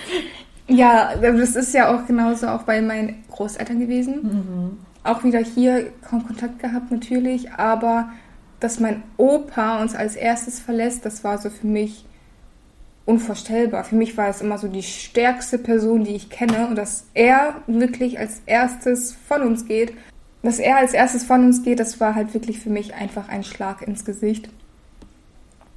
Ja, 0.68 1.16
das 1.16 1.56
ist 1.56 1.74
ja 1.74 1.96
auch 1.96 2.06
genauso 2.06 2.48
auch 2.48 2.64
bei 2.64 2.82
meinen 2.82 3.24
Großeltern 3.32 3.80
gewesen. 3.80 4.16
Mhm. 4.22 4.80
Auch 5.04 5.24
wieder 5.24 5.40
hier 5.40 5.94
kaum 6.08 6.28
Kontakt 6.28 6.60
gehabt 6.60 6.92
natürlich, 6.92 7.52
aber 7.54 8.10
dass 8.62 8.80
mein 8.80 9.04
Opa 9.18 9.82
uns 9.82 9.96
als 9.96 10.16
erstes 10.16 10.60
verlässt, 10.60 11.04
das 11.04 11.26
war 11.26 11.38
so 11.40 11.50
für 11.50 11.68
mich 11.68 12.06
unvorstellbar. 13.06 13.84
Für 13.84 13.96
mich 13.96 14.16
war 14.16 14.30
es 14.30 14.40
immer 14.40 14.60
so 14.60 14.68
die 14.68 14.84
stärkste 14.84 15.58
Person, 15.58 16.04
die 16.04 16.16
ich 16.16 16.30
kenne 16.30 16.68
und 16.68 16.76
dass 16.76 17.06
er 17.16 17.56
wirklich 17.68 18.20
als 18.20 18.42
erstes 18.46 19.14
von 19.28 19.42
uns 19.42 19.66
geht. 19.66 19.94
Dass 20.44 20.60
er 20.60 20.78
als 20.78 20.94
erstes 20.94 21.24
von 21.24 21.44
uns 21.44 21.64
geht, 21.64 21.80
das 21.80 22.00
war 22.00 22.16
halt 22.16 22.34
wirklich 22.34 22.60
für 22.60 22.70
mich 22.70 22.94
einfach 22.94 23.30
ein 23.30 23.44
Schlag 23.44 23.82
ins 23.82 24.06
Gesicht. 24.06 24.50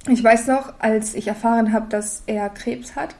Ich 0.07 0.23
weiß 0.23 0.47
noch, 0.47 0.73
als 0.77 1.15
ich 1.15 1.27
erfahren 1.27 1.73
habe, 1.73 1.87
dass 1.89 2.21
er 2.27 2.49
Krebs 2.49 2.95
hat, 2.95 3.15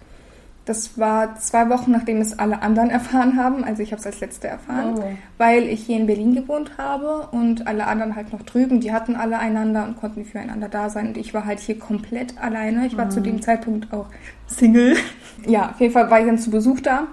das 0.65 0.97
war 0.97 1.35
zwei 1.35 1.69
Wochen, 1.69 1.91
nachdem 1.91 2.19
es 2.21 2.37
alle 2.39 2.63
anderen 2.63 2.89
erfahren 2.89 3.37
haben. 3.37 3.63
Also 3.63 3.83
ich 3.83 3.91
habe 3.91 3.99
es 3.99 4.05
als 4.07 4.19
letzte 4.19 4.47
erfahren, 4.47 4.95
oh. 4.97 5.03
weil 5.37 5.63
ich 5.63 5.85
hier 5.85 5.97
in 5.97 6.07
Berlin 6.07 6.33
gewohnt 6.33 6.71
habe 6.79 7.27
und 7.31 7.67
alle 7.67 7.85
anderen 7.85 8.15
halt 8.15 8.33
noch 8.33 8.41
drüben. 8.41 8.79
Die 8.79 8.91
hatten 8.91 9.15
alle 9.15 9.37
einander 9.37 9.85
und 9.85 9.97
konnten 9.97 10.25
füreinander 10.25 10.67
da 10.67 10.89
sein. 10.89 11.09
Und 11.09 11.17
ich 11.17 11.35
war 11.35 11.45
halt 11.45 11.59
hier 11.59 11.77
komplett 11.77 12.39
alleine. 12.39 12.87
Ich 12.87 12.97
war 12.97 13.05
mhm. 13.05 13.11
zu 13.11 13.21
dem 13.21 13.41
Zeitpunkt 13.41 13.93
auch 13.93 14.07
Single. 14.47 14.97
Ja, 15.45 15.71
auf 15.71 15.81
jeden 15.81 15.91
Fall 15.91 16.09
war 16.09 16.21
ich 16.21 16.25
dann 16.25 16.39
zu 16.39 16.49
Besuch 16.49 16.79
da. 16.79 17.07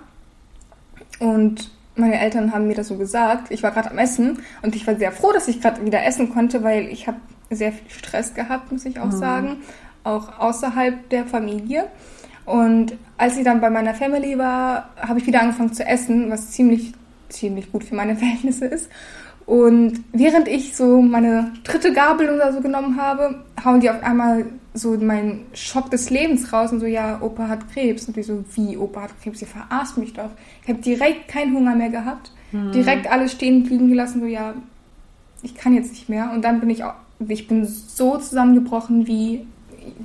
Und 1.18 1.70
meine 1.96 2.18
Eltern 2.20 2.52
haben 2.52 2.68
mir 2.68 2.76
das 2.76 2.88
so 2.88 2.96
gesagt. 2.96 3.50
Ich 3.50 3.62
war 3.62 3.72
gerade 3.72 3.90
am 3.90 3.98
Essen 3.98 4.38
und 4.62 4.74
ich 4.76 4.86
war 4.86 4.94
sehr 4.94 5.12
froh, 5.12 5.32
dass 5.32 5.48
ich 5.48 5.60
gerade 5.60 5.84
wieder 5.84 6.04
essen 6.04 6.32
konnte, 6.32 6.62
weil 6.62 6.86
ich 6.86 7.08
habe 7.08 7.18
sehr 7.50 7.72
viel 7.72 7.90
Stress 7.90 8.32
gehabt, 8.32 8.72
muss 8.72 8.86
ich 8.86 9.00
auch 9.00 9.06
mhm. 9.06 9.18
sagen. 9.18 9.56
Auch 10.04 10.38
außerhalb 10.38 11.10
der 11.10 11.26
Familie. 11.26 11.88
Und 12.44 12.94
als 13.18 13.36
ich 13.36 13.44
dann 13.44 13.60
bei 13.60 13.70
meiner 13.70 13.94
Family 13.94 14.36
war, 14.38 14.90
habe 14.96 15.20
ich 15.20 15.26
wieder 15.26 15.42
angefangen 15.42 15.72
zu 15.72 15.84
essen, 15.84 16.30
was 16.30 16.50
ziemlich, 16.50 16.92
ziemlich 17.28 17.70
gut 17.70 17.84
für 17.84 17.94
meine 17.94 18.16
Verhältnisse 18.16 18.66
ist. 18.66 18.88
Und 19.46 20.04
während 20.12 20.48
ich 20.48 20.76
so 20.76 21.02
meine 21.02 21.52
dritte 21.64 21.92
Gabel 21.92 22.30
oder 22.30 22.52
so 22.52 22.60
genommen 22.60 22.96
habe, 23.00 23.42
hauen 23.64 23.80
die 23.80 23.90
auf 23.90 24.02
einmal 24.02 24.46
so 24.74 24.96
meinen 24.96 25.46
Schock 25.52 25.90
des 25.90 26.10
Lebens 26.10 26.52
raus 26.52 26.72
und 26.72 26.80
so, 26.80 26.86
ja, 26.86 27.20
Opa 27.20 27.48
hat 27.48 27.70
Krebs. 27.72 28.06
Und 28.06 28.16
ich 28.16 28.26
so, 28.26 28.44
wie, 28.54 28.76
Opa 28.76 29.02
hat 29.02 29.10
Krebs? 29.22 29.42
Ihr 29.42 29.48
verarscht 29.48 29.96
mich 29.98 30.12
doch. 30.14 30.30
Ich 30.62 30.68
habe 30.68 30.80
direkt 30.80 31.28
keinen 31.28 31.54
Hunger 31.54 31.74
mehr 31.74 31.90
gehabt. 31.90 32.32
Mhm. 32.52 32.72
Direkt 32.72 33.10
alles 33.10 33.32
stehen 33.32 33.64
liegen 33.64 33.88
gelassen, 33.88 34.20
so, 34.20 34.26
ja, 34.26 34.54
ich 35.42 35.54
kann 35.54 35.74
jetzt 35.74 35.90
nicht 35.90 36.08
mehr. 36.08 36.30
Und 36.32 36.42
dann 36.42 36.60
bin 36.60 36.70
ich 36.70 36.84
auch, 36.84 36.94
ich 37.26 37.48
bin 37.48 37.66
so 37.66 38.16
zusammengebrochen 38.16 39.06
wie, 39.06 39.46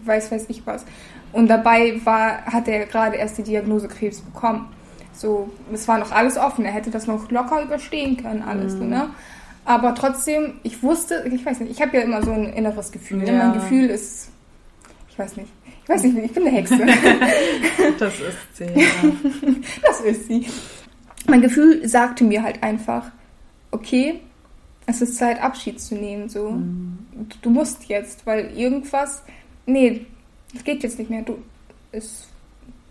weiß, 0.06 0.32
weiß 0.32 0.46
ich 0.50 0.66
was. 0.66 0.84
Und 1.32 1.48
dabei 1.48 2.00
war, 2.04 2.46
hat 2.46 2.68
er 2.68 2.86
gerade 2.86 3.18
erst 3.18 3.38
die 3.38 3.44
Diagnose 3.44 3.88
Krebs 3.88 4.22
bekommen. 4.22 4.70
So, 5.14 5.50
es 5.74 5.88
war 5.88 5.98
noch 5.98 6.12
alles 6.12 6.38
offen. 6.38 6.66
Er 6.66 6.72
hätte 6.72 6.92
das 6.92 7.08
noch 7.08 7.30
locker 7.32 7.64
überstehen 7.64 8.18
können, 8.18 8.44
alles. 8.44 8.76
Mhm. 8.76 8.90
Ne? 8.90 9.10
Aber 9.66 9.94
trotzdem, 9.96 10.60
ich 10.64 10.82
wusste, 10.82 11.26
ich 11.32 11.46
weiß 11.46 11.60
nicht, 11.60 11.72
ich 11.72 11.82
habe 11.82 11.98
ja 11.98 12.04
immer 12.04 12.24
so 12.24 12.32
ein 12.32 12.54
inneres 12.54 12.92
Gefühl. 12.92 13.20
Ne? 13.20 13.34
Ja. 13.34 13.46
Mein 13.46 13.54
Gefühl 13.54 13.90
ist, 13.90 14.30
ich 15.10 15.20
weiß 15.20 15.36
nicht, 15.38 15.52
ich 15.84 15.90
weiß 15.90 16.04
nicht, 16.04 16.18
ich 16.18 16.32
bin 16.34 16.48
eine 16.48 16.56
Hexe. 16.56 16.78
das 18.00 18.14
ist 18.20 18.38
sie. 18.58 18.66
Ja. 18.66 18.88
das 19.84 20.02
ist 20.02 20.28
sie. 20.28 20.48
Mein 21.28 21.42
Gefühl 21.42 21.88
sagte 21.88 22.24
mir 22.24 22.44
halt 22.44 22.64
einfach, 22.64 23.12
okay, 23.72 24.22
es 24.86 25.02
ist 25.02 25.18
Zeit, 25.18 25.42
Abschied 25.42 25.82
zu 25.82 25.96
nehmen. 25.96 26.30
So, 26.30 26.52
mhm. 26.52 27.00
du 27.42 27.50
musst 27.50 27.86
jetzt, 27.86 28.26
weil 28.26 28.52
irgendwas, 28.56 29.24
nee, 29.66 30.06
es 30.58 30.64
geht 30.64 30.84
jetzt 30.84 31.00
nicht 31.00 31.10
mehr, 31.10 31.22
du, 31.22 31.38
es, 31.92 32.28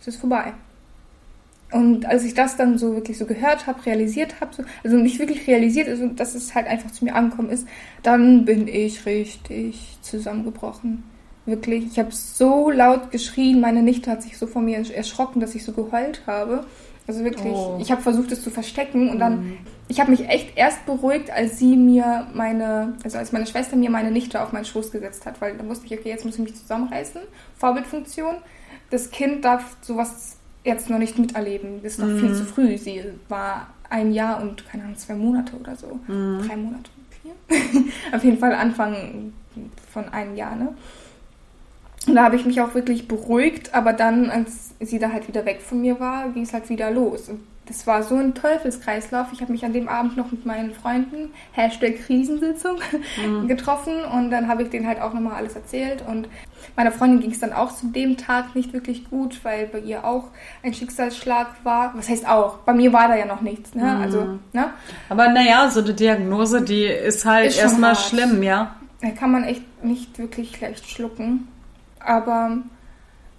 es 0.01 0.09
ist 0.09 0.21
vorbei. 0.21 0.53
Und 1.73 2.07
als 2.07 2.25
ich 2.25 2.35
das 2.35 2.57
dann 2.57 2.79
so 2.79 2.95
wirklich 2.95 3.19
so 3.19 3.27
gehört 3.27 3.67
habe, 3.67 3.85
realisiert 3.87 4.41
habe, 4.41 4.55
so, 4.55 4.63
also 4.85 4.97
nicht 4.97 5.19
wirklich 5.19 5.47
realisiert, 5.49 5.89
also 5.89 6.07
dass 6.07 6.35
es 6.35 6.55
halt 6.55 6.69
einfach 6.69 6.93
zu 6.93 7.05
mir 7.05 7.15
angekommen 7.15 7.51
ist, 7.51 7.67
dann 8.03 8.45
bin 8.45 8.69
ich 8.69 9.05
richtig 9.05 9.99
zusammengebrochen. 10.01 11.03
Wirklich, 11.45 11.87
ich 11.87 11.99
habe 11.99 12.13
so 12.13 12.71
laut 12.71 13.11
geschrien, 13.11 13.61
meine 13.61 13.83
Nichte 13.83 14.11
hat 14.11 14.23
sich 14.23 14.39
so 14.39 14.47
von 14.47 14.65
mir 14.65 14.79
erschrocken, 14.79 15.41
dass 15.41 15.55
ich 15.55 15.65
so 15.65 15.73
geheult 15.73 16.23
habe. 16.27 16.65
Also 17.07 17.23
wirklich, 17.23 17.53
oh. 17.53 17.79
ich 17.81 17.91
habe 17.93 18.03
versucht, 18.03 18.33
es 18.33 18.43
zu 18.43 18.51
verstecken 18.51 19.11
und 19.11 19.21
dann, 19.21 19.45
mhm. 19.45 19.59
ich 19.89 20.01
habe 20.01 20.11
mich 20.11 20.29
echt 20.29 20.57
erst 20.57 20.85
beruhigt, 20.87 21.31
als 21.31 21.59
sie 21.59 21.77
mir 21.77 22.27
meine, 22.35 22.95
also 23.05 23.19
als 23.19 23.33
meine 23.33 23.47
Schwester 23.47 23.77
mir 23.77 23.91
meine 23.91 24.11
Nichte 24.11 24.43
auf 24.43 24.53
meinen 24.53 24.65
Schoß 24.65 24.91
gesetzt 24.91 25.25
hat, 25.25 25.41
weil 25.41 25.57
dann 25.57 25.69
wusste 25.69 25.87
ich, 25.87 25.93
okay, 25.93 26.09
jetzt 26.09 26.25
muss 26.25 26.35
ich 26.35 26.41
mich 26.41 26.57
zusammenreißen. 26.57 27.21
Vorbildfunktion. 27.57 28.37
Das 28.91 29.11
Kind 29.11 29.45
darf 29.45 29.77
sowas 29.83 30.37
jetzt 30.65 30.91
noch 30.91 30.99
nicht 30.99 31.19
miterleben. 31.19 31.81
Das 31.83 31.93
ist 31.93 31.99
noch 32.01 32.09
mhm. 32.09 32.19
viel 32.19 32.35
zu 32.35 32.45
früh. 32.45 32.77
Sie 32.77 33.03
war 33.29 33.69
ein 33.89 34.13
Jahr 34.13 34.43
und, 34.43 34.69
keine 34.69 34.83
Ahnung, 34.85 34.97
zwei 34.97 35.15
Monate 35.15 35.57
oder 35.57 35.77
so. 35.77 36.01
Mhm. 36.09 36.43
Drei 36.47 36.57
Monate, 36.57 36.91
vier. 37.23 37.85
auf 38.13 38.25
jeden 38.25 38.39
Fall 38.39 38.53
Anfang 38.53 39.33
von 39.93 40.09
einem 40.09 40.35
Jahr, 40.35 40.57
ne? 40.57 40.75
Und 42.07 42.15
da 42.15 42.25
habe 42.25 42.37
ich 42.37 42.45
mich 42.45 42.61
auch 42.61 42.75
wirklich 42.75 43.09
beruhigt, 43.09 43.75
aber 43.75 43.93
dann, 43.93 44.31
als 44.31 44.75
sie 44.81 44.99
da 44.99 45.11
halt 45.11 45.27
wieder 45.29 45.45
weg 45.45 45.61
von 45.61 45.81
mir 45.81 45.99
war, 45.99 46.29
ging 46.29 46.45
es 46.45 46.53
halt 46.53 46.69
wieder 46.69 46.91
los. 46.91 47.29
Und 47.29 47.41
das 47.67 47.85
war 47.87 48.05
so 48.05 48.15
ein 48.15 48.35
Teufelskreislauf. 48.35 49.27
Ich 49.33 49.41
habe 49.41 49.51
mich 49.51 49.65
an 49.65 49.73
dem 49.73 49.89
Abend 49.89 50.17
noch 50.17 50.31
mit 50.31 50.47
meinen 50.47 50.73
Freunden, 50.73 51.31
Hashtag 51.53 51.99
Krisensitzung, 52.07 52.77
mhm. 53.25 53.49
getroffen 53.49 54.05
und 54.05 54.31
dann 54.31 54.47
habe 54.47 54.63
ich 54.63 54.71
denen 54.71 54.87
halt 54.87 55.01
auch 55.01 55.13
nochmal 55.13 55.35
alles 55.35 55.57
erzählt. 55.57 56.05
Und 56.07 56.29
meiner 56.77 56.93
Freundin 56.93 57.21
ging 57.21 57.33
es 57.33 57.41
dann 57.41 57.53
auch 57.53 57.75
zu 57.75 57.89
dem 57.89 58.17
Tag 58.17 58.55
nicht 58.55 58.73
wirklich 58.73 59.11
gut, 59.11 59.41
weil 59.43 59.67
bei 59.67 59.81
ihr 59.81 60.05
auch 60.05 60.31
ein 60.63 60.75
Schicksalsschlag 60.75 61.49
war. 61.65 61.93
Was 61.97 62.09
heißt 62.09 62.29
auch? 62.29 62.59
Bei 62.59 62.73
mir 62.73 62.93
war 62.93 63.09
da 63.09 63.17
ja 63.17 63.27
noch 63.27 63.41
nichts. 63.41 63.75
Ne? 63.75 63.83
Mhm. 63.83 64.03
Also, 64.03 64.39
ne? 64.53 64.71
Aber 65.09 65.29
naja, 65.29 65.69
so 65.69 65.81
eine 65.81 65.93
Diagnose, 65.93 66.63
die 66.63 66.85
ist 66.85 67.25
halt 67.25 67.57
erstmal 67.59 67.97
schlimm, 67.97 68.45
ja. 68.45 68.77
Da 69.03 69.11
kann 69.11 69.33
man 69.33 69.43
echt 69.45 69.85
nicht 69.85 70.19
wirklich 70.19 70.61
leicht 70.61 70.89
schlucken. 70.89 71.49
Aber 72.07 72.59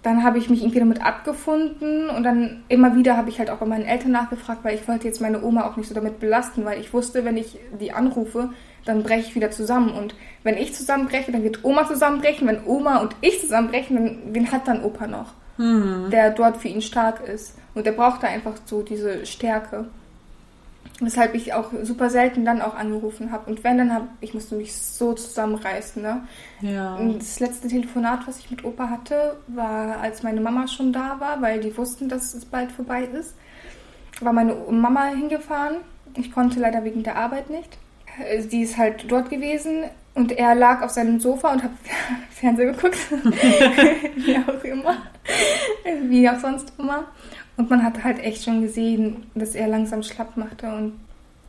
dann 0.02 0.22
habe 0.22 0.38
ich 0.38 0.48
mich 0.48 0.60
irgendwie 0.60 0.78
damit 0.78 1.04
abgefunden 1.04 2.08
und 2.08 2.22
dann 2.22 2.62
immer 2.68 2.94
wieder 2.94 3.16
habe 3.16 3.28
ich 3.30 3.38
halt 3.38 3.50
auch 3.50 3.58
bei 3.58 3.66
meinen 3.66 3.84
Eltern 3.84 4.12
nachgefragt, 4.12 4.62
weil 4.62 4.76
ich 4.76 4.86
wollte 4.86 5.08
jetzt 5.08 5.20
meine 5.20 5.42
Oma 5.42 5.66
auch 5.66 5.76
nicht 5.76 5.88
so 5.88 5.94
damit 5.94 6.20
belasten, 6.20 6.64
weil 6.64 6.80
ich 6.80 6.92
wusste, 6.92 7.24
wenn 7.24 7.36
ich 7.36 7.58
die 7.80 7.92
anrufe, 7.92 8.50
dann 8.84 9.02
breche 9.02 9.28
ich 9.28 9.34
wieder 9.34 9.50
zusammen. 9.50 9.90
Und 9.90 10.14
wenn 10.44 10.56
ich 10.56 10.74
zusammenbreche, 10.74 11.32
dann 11.32 11.42
wird 11.42 11.64
Oma 11.64 11.86
zusammenbrechen. 11.86 12.46
Wenn 12.46 12.64
Oma 12.64 12.98
und 12.98 13.16
ich 13.20 13.40
zusammenbrechen, 13.40 13.96
dann 13.96 14.18
wen 14.32 14.52
hat 14.52 14.68
dann 14.68 14.82
Opa 14.84 15.06
noch? 15.06 15.34
Mhm. 15.58 16.10
Der 16.10 16.30
dort 16.30 16.58
für 16.58 16.68
ihn 16.68 16.80
stark 16.80 17.26
ist. 17.28 17.58
Und 17.74 17.84
der 17.84 17.92
braucht 17.92 18.22
da 18.22 18.28
einfach 18.28 18.54
so 18.64 18.82
diese 18.82 19.26
Stärke. 19.26 19.86
Weshalb 21.00 21.34
ich 21.34 21.54
auch 21.54 21.70
super 21.82 22.10
selten 22.10 22.44
dann 22.44 22.60
auch 22.60 22.74
angerufen 22.74 23.30
habe. 23.30 23.48
Und 23.48 23.62
wenn, 23.62 23.78
dann 23.78 23.94
habe 23.94 24.08
ich 24.20 24.34
musste 24.34 24.56
mich 24.56 24.76
so 24.76 25.12
zusammenreißen. 25.12 26.02
Ne? 26.02 26.26
Ja. 26.60 26.96
Und 26.96 27.20
das 27.20 27.38
letzte 27.38 27.68
Telefonat, 27.68 28.26
was 28.26 28.40
ich 28.40 28.50
mit 28.50 28.64
Opa 28.64 28.90
hatte, 28.90 29.36
war, 29.46 30.00
als 30.00 30.24
meine 30.24 30.40
Mama 30.40 30.66
schon 30.66 30.92
da 30.92 31.20
war, 31.20 31.40
weil 31.40 31.60
die 31.60 31.76
wussten, 31.76 32.08
dass 32.08 32.34
es 32.34 32.44
bald 32.44 32.72
vorbei 32.72 33.04
ist. 33.04 33.34
War 34.20 34.32
meine 34.32 34.54
Mama 34.70 35.06
hingefahren. 35.06 35.76
Ich 36.16 36.32
konnte 36.32 36.58
leider 36.58 36.82
wegen 36.82 37.04
der 37.04 37.16
Arbeit 37.16 37.48
nicht. 37.48 37.78
Sie 38.48 38.62
ist 38.62 38.76
halt 38.76 39.04
dort 39.08 39.30
gewesen 39.30 39.84
und 40.14 40.32
er 40.32 40.56
lag 40.56 40.82
auf 40.82 40.90
seinem 40.90 41.20
Sofa 41.20 41.52
und 41.52 41.62
hat 41.62 41.70
Fernseher 42.30 42.72
geguckt. 42.72 42.98
Wie 44.16 44.36
auch 44.36 44.64
immer. 44.64 44.96
Wie 46.08 46.28
auch 46.28 46.38
sonst 46.38 46.72
immer. 46.78 47.04
Und 47.56 47.70
man 47.70 47.82
hat 47.82 48.04
halt 48.04 48.20
echt 48.20 48.44
schon 48.44 48.62
gesehen, 48.62 49.26
dass 49.34 49.54
er 49.54 49.68
langsam 49.68 50.02
schlapp 50.02 50.36
machte. 50.36 50.72
Und 50.72 50.92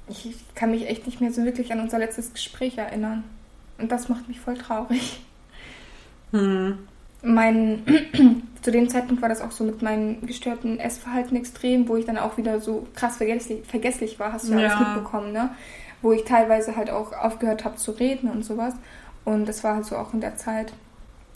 ich 0.09 0.35
kann 0.55 0.71
mich 0.71 0.87
echt 0.89 1.05
nicht 1.05 1.21
mehr 1.21 1.31
so 1.31 1.43
wirklich 1.43 1.71
an 1.71 1.79
unser 1.79 1.99
letztes 1.99 2.33
Gespräch 2.33 2.77
erinnern. 2.77 3.23
Und 3.77 3.91
das 3.91 4.09
macht 4.09 4.27
mich 4.27 4.39
voll 4.39 4.57
traurig. 4.57 5.21
Hm. 6.31 6.77
Mein, 7.21 7.83
zu 8.61 8.71
dem 8.71 8.89
Zeitpunkt 8.89 9.21
war 9.21 9.29
das 9.29 9.41
auch 9.41 9.51
so 9.51 9.63
mit 9.63 9.81
meinem 9.81 10.25
gestörten 10.25 10.79
Essverhalten 10.79 11.35
extrem, 11.35 11.87
wo 11.87 11.95
ich 11.95 12.05
dann 12.05 12.17
auch 12.17 12.37
wieder 12.37 12.59
so 12.59 12.87
krass 12.95 13.17
vergesslich, 13.17 13.65
vergesslich 13.65 14.19
war, 14.19 14.33
hast 14.33 14.47
du 14.47 14.53
ja 14.53 14.67
alles 14.67 14.79
mitbekommen, 14.79 15.31
ne? 15.31 15.49
Wo 16.01 16.11
ich 16.11 16.23
teilweise 16.23 16.75
halt 16.75 16.89
auch 16.89 17.11
aufgehört 17.13 17.65
habe 17.65 17.75
zu 17.75 17.91
reden 17.91 18.29
und 18.29 18.45
sowas. 18.45 18.73
Und 19.25 19.47
das 19.47 19.63
war 19.63 19.75
halt 19.75 19.85
so 19.85 19.97
auch 19.97 20.13
in 20.13 20.21
der 20.21 20.37
Zeit. 20.37 20.73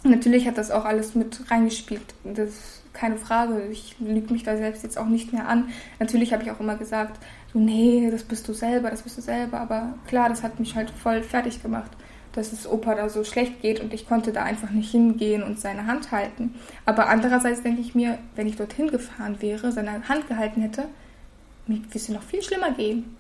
Natürlich 0.03 0.48
hat 0.48 0.58
das 0.58 0.72
auch 0.72 0.86
alles 0.86 1.15
mit 1.15 1.50
reingespielt. 1.51 2.13
Das 2.24 2.83
keine 2.94 3.18
Frage. 3.18 3.68
Ich 3.72 3.96
lüge 4.00 4.32
mich 4.32 4.44
da 4.44 4.56
selbst 4.56 4.84
jetzt 4.84 4.98
auch 4.98 5.08
nicht 5.08 5.34
mehr 5.34 5.48
an. 5.48 5.70
Natürlich 6.00 6.32
habe 6.32 6.44
ich 6.44 6.52
auch 6.52 6.60
immer 6.60 6.76
gesagt, 6.76 7.20
so, 7.52 7.60
nee, 7.60 8.10
das 8.12 8.24
bist 8.24 8.48
du 8.48 8.54
selber, 8.54 8.90
das 8.90 9.02
bist 9.02 9.18
du 9.18 9.22
selber. 9.22 9.60
Aber 9.60 9.96
klar, 10.08 10.30
das 10.30 10.44
hat 10.44 10.60
mich 10.60 10.76
halt 10.76 10.90
voll 10.92 11.22
fertig 11.22 11.62
gemacht, 11.62 11.92
dass 12.34 12.54
es 12.54 12.68
Opa 12.68 12.96
da 12.96 13.10
so 13.10 13.24
schlecht 13.24 13.62
geht 13.62 13.80
und 13.80 13.94
ich 13.94 14.08
konnte 14.08 14.32
da 14.32 14.44
einfach 14.44 14.70
nicht 14.70 14.92
hingehen 14.92 15.44
und 15.44 15.60
seine 15.60 15.88
Hand 15.88 16.12
halten. 16.12 16.56
Aber 16.86 17.10
andererseits 17.10 17.62
denke 17.62 17.82
ich 17.82 17.96
mir, 17.96 18.18
wenn 18.36 18.48
ich 18.48 18.56
dorthin 18.56 18.90
gefahren 18.90 19.38
wäre, 19.40 19.72
seine 19.72 20.08
Hand 20.08 20.28
gehalten 20.28 20.62
hätte, 20.62 20.86
mir 21.68 21.78
würde 21.78 21.90
es 21.94 22.10
noch 22.10 22.24
viel 22.24 22.42
schlimmer 22.42 22.72
gehen. 22.72 23.16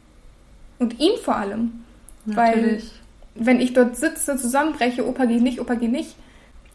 Und 0.79 0.99
ihm 0.99 1.17
vor 1.23 1.35
allem. 1.35 1.83
Natürlich. 2.25 2.91
Weil 3.35 3.45
wenn 3.45 3.61
ich 3.61 3.73
dort 3.73 3.95
sitze, 3.95 4.37
zusammenbreche, 4.37 5.07
Opa 5.07 5.25
geht 5.25 5.41
nicht, 5.41 5.59
Opa 5.59 5.75
geht 5.75 5.91
nicht, 5.91 6.15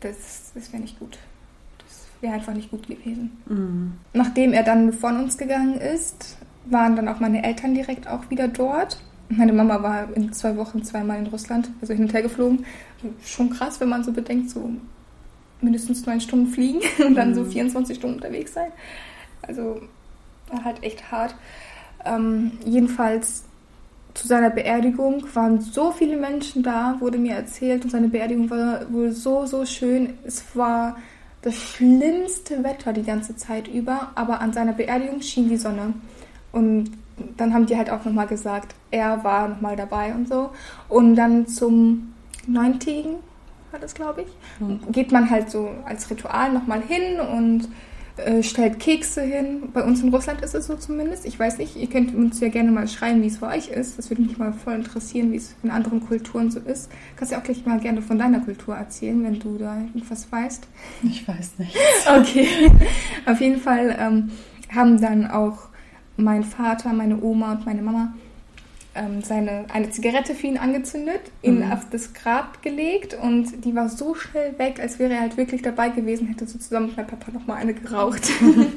das, 0.00 0.52
das 0.54 0.72
wäre 0.72 0.82
nicht 0.82 0.98
gut. 0.98 1.18
Wäre 2.20 2.34
einfach 2.34 2.54
nicht 2.54 2.70
gut 2.70 2.88
gewesen. 2.88 3.30
Mhm. 3.46 3.92
Nachdem 4.12 4.52
er 4.52 4.62
dann 4.62 4.92
von 4.92 5.16
uns 5.18 5.38
gegangen 5.38 5.78
ist, 5.78 6.36
waren 6.66 6.96
dann 6.96 7.08
auch 7.08 7.20
meine 7.20 7.44
Eltern 7.44 7.74
direkt 7.74 8.08
auch 8.08 8.28
wieder 8.30 8.48
dort. 8.48 8.98
Meine 9.28 9.52
Mama 9.52 9.82
war 9.82 10.08
in 10.16 10.32
zwei 10.32 10.56
Wochen 10.56 10.82
zweimal 10.82 11.18
in 11.18 11.26
Russland, 11.26 11.70
also 11.80 11.92
hin 11.92 12.04
und 12.04 12.12
her 12.12 12.22
geflogen. 12.22 12.64
Schon 13.22 13.50
krass, 13.50 13.80
wenn 13.80 13.88
man 13.88 14.02
so 14.02 14.12
bedenkt, 14.12 14.50
so 14.50 14.70
mindestens 15.60 16.06
neun 16.06 16.20
Stunden 16.20 16.46
fliegen 16.46 16.80
und 17.06 17.14
dann 17.14 17.30
mhm. 17.30 17.34
so 17.34 17.44
24 17.44 17.96
Stunden 17.96 18.16
unterwegs 18.16 18.54
sein. 18.54 18.72
Also 19.42 19.80
halt 20.64 20.82
echt 20.82 21.10
hart. 21.10 21.34
Ähm, 22.04 22.52
jedenfalls 22.64 23.44
zu 24.14 24.26
seiner 24.26 24.50
Beerdigung 24.50 25.24
waren 25.34 25.60
so 25.60 25.92
viele 25.92 26.16
Menschen 26.16 26.62
da, 26.62 26.96
wurde 26.98 27.18
mir 27.18 27.34
erzählt, 27.34 27.84
und 27.84 27.90
seine 27.90 28.08
Beerdigung 28.08 28.50
war 28.50 28.92
wohl 28.92 29.12
so, 29.12 29.46
so 29.46 29.64
schön. 29.64 30.14
Es 30.24 30.44
war 30.54 30.96
das 31.42 31.54
schlimmste 31.54 32.64
Wetter 32.64 32.92
die 32.92 33.04
ganze 33.04 33.36
Zeit 33.36 33.68
über, 33.68 34.10
aber 34.14 34.40
an 34.40 34.52
seiner 34.52 34.72
Beerdigung 34.72 35.22
schien 35.22 35.48
die 35.48 35.56
Sonne. 35.56 35.94
Und 36.52 36.90
dann 37.36 37.54
haben 37.54 37.66
die 37.66 37.76
halt 37.76 37.90
auch 37.90 38.04
nochmal 38.04 38.26
gesagt, 38.26 38.74
er 38.90 39.22
war 39.24 39.48
nochmal 39.48 39.76
dabei 39.76 40.14
und 40.14 40.28
so. 40.28 40.50
Und 40.88 41.16
dann 41.16 41.46
zum 41.46 42.14
Neuntägen, 42.46 43.16
war 43.70 43.80
das 43.80 43.94
glaube 43.94 44.22
ich, 44.22 44.28
mhm. 44.60 44.80
geht 44.90 45.12
man 45.12 45.30
halt 45.30 45.50
so 45.50 45.70
als 45.84 46.10
Ritual 46.10 46.52
nochmal 46.52 46.82
hin 46.82 47.20
und 47.20 47.68
äh, 48.18 48.42
stellt 48.42 48.78
Kekse 48.78 49.22
hin. 49.22 49.70
Bei 49.72 49.82
uns 49.82 50.02
in 50.02 50.08
Russland 50.10 50.42
ist 50.42 50.54
es 50.54 50.66
so 50.66 50.76
zumindest. 50.76 51.26
Ich 51.26 51.38
weiß 51.38 51.58
nicht, 51.58 51.76
ihr 51.76 51.88
könnt 51.88 52.14
uns 52.14 52.40
ja 52.40 52.48
gerne 52.48 52.70
mal 52.70 52.88
schreiben, 52.88 53.22
wie 53.22 53.26
es 53.26 53.38
bei 53.38 53.56
euch 53.56 53.68
ist. 53.68 53.98
Das 53.98 54.10
würde 54.10 54.22
mich 54.22 54.38
mal 54.38 54.52
voll 54.52 54.74
interessieren, 54.74 55.32
wie 55.32 55.36
es 55.36 55.54
in 55.62 55.70
anderen 55.70 56.00
Kulturen 56.00 56.50
so 56.50 56.60
ist. 56.60 56.90
Kannst 57.16 57.32
ja 57.32 57.38
auch 57.38 57.42
gleich 57.42 57.64
mal 57.64 57.80
gerne 57.80 58.02
von 58.02 58.18
deiner 58.18 58.40
Kultur 58.40 58.74
erzählen, 58.76 59.22
wenn 59.24 59.38
du 59.38 59.58
da 59.58 59.76
irgendwas 59.76 60.30
weißt. 60.30 60.66
Ich 61.02 61.26
weiß 61.26 61.58
nicht. 61.58 61.76
Okay. 62.08 62.48
Auf 63.26 63.40
jeden 63.40 63.60
Fall 63.60 63.96
ähm, 63.98 64.30
haben 64.74 65.00
dann 65.00 65.26
auch 65.26 65.68
mein 66.16 66.42
Vater, 66.42 66.92
meine 66.92 67.20
Oma 67.22 67.52
und 67.52 67.66
meine 67.66 67.82
Mama 67.82 68.14
ähm, 68.94 69.22
seine, 69.22 69.66
eine 69.72 69.90
Zigarette 69.90 70.34
für 70.34 70.46
ihn 70.46 70.58
angezündet, 70.58 71.20
ihn 71.42 71.64
mhm. 71.64 71.72
auf 71.72 71.88
das 71.90 72.14
Grab 72.14 72.62
gelegt 72.62 73.14
und 73.14 73.64
die 73.64 73.74
war 73.74 73.88
so 73.88 74.14
schnell 74.14 74.58
weg, 74.58 74.80
als 74.80 74.98
wäre 74.98 75.14
er 75.14 75.20
halt 75.20 75.36
wirklich 75.36 75.62
dabei 75.62 75.90
gewesen, 75.90 76.28
hätte 76.28 76.46
so 76.46 76.58
zusammen 76.58 76.86
mit 76.88 76.96
meinem 76.96 77.06
Papa 77.06 77.30
nochmal 77.32 77.58
eine 77.58 77.74
geraucht. 77.74 78.30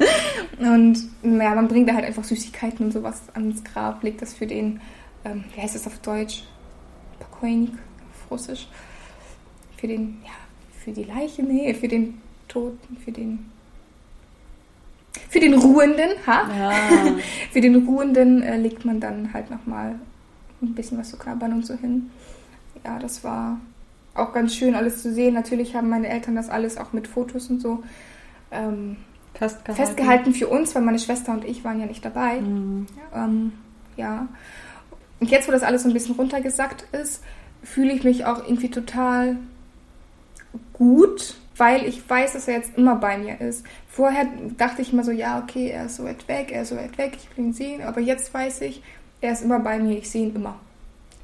und 0.59 0.99
ja, 1.23 1.55
man 1.55 1.67
bringt 1.67 1.89
da 1.89 1.93
halt 1.93 2.05
einfach 2.05 2.23
Süßigkeiten 2.23 2.85
und 2.85 2.91
sowas 2.91 3.21
ans 3.33 3.63
Grab, 3.63 4.03
legt 4.03 4.21
das 4.21 4.33
für 4.33 4.47
den, 4.47 4.81
ähm, 5.25 5.43
wie 5.55 5.61
heißt 5.61 5.75
das 5.75 5.87
auf 5.87 5.99
Deutsch? 5.99 6.43
Pakoinik 7.19 7.73
auf 7.73 8.31
Russisch. 8.31 8.67
Für 9.77 9.87
den, 9.87 10.19
ja, 10.23 10.31
für 10.83 10.91
die 10.91 11.03
Leiche, 11.03 11.43
nee, 11.43 11.73
für 11.73 11.87
den 11.87 12.21
Toten, 12.47 12.97
für 12.97 13.11
den 13.11 13.50
für 15.29 15.39
den 15.39 15.53
Ruhenden, 15.53 16.09
ha? 16.25 16.49
Ja. 16.57 16.71
für 17.51 17.61
den 17.61 17.87
Ruhenden 17.87 18.43
äh, 18.43 18.57
legt 18.57 18.85
man 18.85 18.99
dann 18.99 19.33
halt 19.33 19.49
nochmal 19.49 19.95
ein 20.61 20.73
bisschen 20.73 20.97
was 20.97 21.09
zu 21.09 21.17
knabbern 21.17 21.53
und 21.53 21.65
so 21.65 21.75
hin. 21.75 22.09
Ja, 22.85 22.99
das 22.99 23.23
war 23.23 23.59
auch 24.13 24.33
ganz 24.33 24.55
schön 24.55 24.75
alles 24.75 25.01
zu 25.01 25.13
sehen. 25.13 25.33
Natürlich 25.33 25.75
haben 25.75 25.89
meine 25.89 26.09
Eltern 26.09 26.35
das 26.35 26.49
alles 26.49 26.77
auch 26.77 26.93
mit 26.93 27.07
Fotos 27.07 27.49
und 27.49 27.61
so 27.61 27.83
ähm, 28.51 28.97
festgehalten. 29.33 29.75
festgehalten. 29.75 30.33
für 30.33 30.47
uns, 30.47 30.75
weil 30.75 30.81
meine 30.81 30.99
Schwester 30.99 31.31
und 31.31 31.45
ich 31.45 31.63
waren 31.63 31.79
ja 31.79 31.85
nicht 31.85 32.03
dabei. 32.03 32.41
Mhm. 32.41 32.87
Ähm, 33.13 33.51
ja. 33.97 34.27
Und 35.19 35.29
jetzt, 35.29 35.47
wo 35.47 35.51
das 35.51 35.63
alles 35.63 35.83
so 35.83 35.89
ein 35.89 35.93
bisschen 35.93 36.15
runtergesackt 36.15 36.85
ist, 36.93 37.23
fühle 37.63 37.93
ich 37.93 38.03
mich 38.03 38.25
auch 38.25 38.43
irgendwie 38.43 38.69
total 38.69 39.37
gut, 40.73 41.35
weil 41.61 41.85
ich 41.85 42.09
weiß, 42.09 42.33
dass 42.33 42.47
er 42.47 42.55
jetzt 42.55 42.75
immer 42.75 42.95
bei 42.95 43.19
mir 43.19 43.39
ist. 43.39 43.63
Vorher 43.87 44.25
dachte 44.57 44.81
ich 44.81 44.91
immer 44.91 45.03
so, 45.03 45.11
ja, 45.11 45.37
okay, 45.37 45.69
er 45.69 45.85
ist 45.85 45.97
so 45.97 46.05
weit 46.05 46.27
weg, 46.27 46.51
er 46.51 46.63
ist 46.63 46.69
so 46.69 46.75
weit 46.75 46.97
weg, 46.97 47.15
ich 47.15 47.37
will 47.37 47.45
ihn 47.45 47.53
sehen. 47.53 47.83
Aber 47.83 48.01
jetzt 48.01 48.33
weiß 48.33 48.61
ich, 48.61 48.81
er 49.21 49.33
ist 49.33 49.43
immer 49.43 49.59
bei 49.59 49.77
mir, 49.77 49.99
ich 49.99 50.09
sehe 50.09 50.23
ihn 50.23 50.35
immer. 50.35 50.55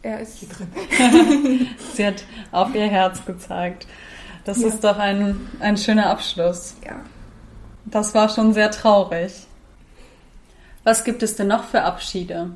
Er 0.04 0.20
ist 0.20 0.38
hier 0.38 0.48
drin. 0.48 1.68
Sie 1.96 2.06
hat 2.06 2.24
auf 2.52 2.76
ihr 2.76 2.86
Herz 2.86 3.26
gezeigt. 3.26 3.88
Das 4.46 4.62
ja. 4.62 4.68
ist 4.68 4.84
doch 4.84 5.00
ein, 5.00 5.50
ein 5.60 5.76
schöner 5.76 6.12
Abschluss. 6.12 6.76
Ja. 6.86 6.98
Das 7.86 8.14
war 8.14 8.30
schon 8.30 8.54
sehr 8.54 8.70
traurig. 8.70 9.48
Was 10.84 11.04
gibt 11.04 11.24
es 11.24 11.36
denn 11.36 11.48
noch 11.48 11.64
für 11.64 11.82
Abschiede? 11.82 12.52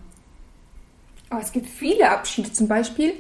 Oh, 1.32 1.38
es 1.42 1.52
gibt 1.52 1.68
viele 1.68 2.12
Abschiede. 2.12 2.54
Zum 2.54 2.68
Beispiel 2.68 3.14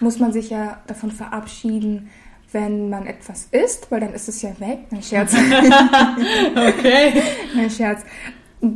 muss 0.00 0.18
man 0.18 0.32
sich 0.32 0.50
ja 0.50 0.80
davon 0.88 1.12
verabschieden, 1.12 2.10
wenn 2.52 2.90
man 2.90 3.06
etwas 3.06 3.48
isst, 3.50 3.90
weil 3.90 4.00
dann 4.00 4.12
ist 4.12 4.28
es 4.28 4.42
ja 4.42 4.50
weg. 4.58 4.80
Nein, 4.90 5.02
Scherz. 5.02 5.34
okay. 6.56 7.22
Nein, 7.54 7.70
Scherz. 7.70 8.02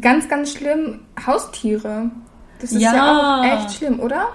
Ganz, 0.01 0.29
ganz 0.29 0.53
schlimm, 0.53 1.01
Haustiere. 1.27 2.11
Das 2.61 2.73
ist 2.73 2.81
ja, 2.81 2.95
ja 2.95 3.41
auch 3.41 3.45
echt 3.45 3.79
schlimm, 3.79 4.01
oder? 4.01 4.29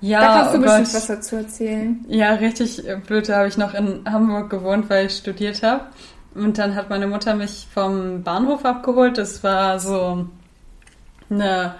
Ja, 0.00 0.20
da 0.20 0.26
kannst 0.26 0.54
du 0.54 0.58
oh 0.58 0.62
bestimmt 0.62 0.86
Gott. 0.86 0.94
was 0.94 1.06
dazu 1.06 1.36
erzählen. 1.36 2.04
Ja, 2.08 2.34
richtig 2.34 2.82
blöd. 3.06 3.28
Da 3.28 3.38
habe 3.38 3.48
ich 3.48 3.56
noch 3.56 3.74
in 3.74 4.02
Hamburg 4.10 4.50
gewohnt, 4.50 4.90
weil 4.90 5.06
ich 5.06 5.16
studiert 5.16 5.62
habe. 5.62 5.86
Und 6.34 6.58
dann 6.58 6.74
hat 6.74 6.90
meine 6.90 7.06
Mutter 7.06 7.34
mich 7.34 7.66
vom 7.72 8.22
Bahnhof 8.22 8.64
abgeholt. 8.64 9.16
Das 9.16 9.42
war 9.42 9.80
so 9.80 10.26
eine 11.30 11.74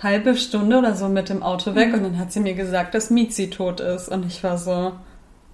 halbe 0.00 0.36
Stunde 0.36 0.78
oder 0.78 0.94
so 0.94 1.08
mit 1.08 1.28
dem 1.28 1.42
Auto 1.42 1.74
weg. 1.74 1.88
Mhm. 1.88 1.94
Und 1.94 2.02
dann 2.04 2.18
hat 2.18 2.32
sie 2.32 2.40
mir 2.40 2.54
gesagt, 2.54 2.94
dass 2.94 3.10
Mizi 3.10 3.50
tot 3.50 3.80
ist. 3.80 4.08
Und 4.08 4.24
ich 4.24 4.42
war 4.44 4.56
so, 4.56 4.92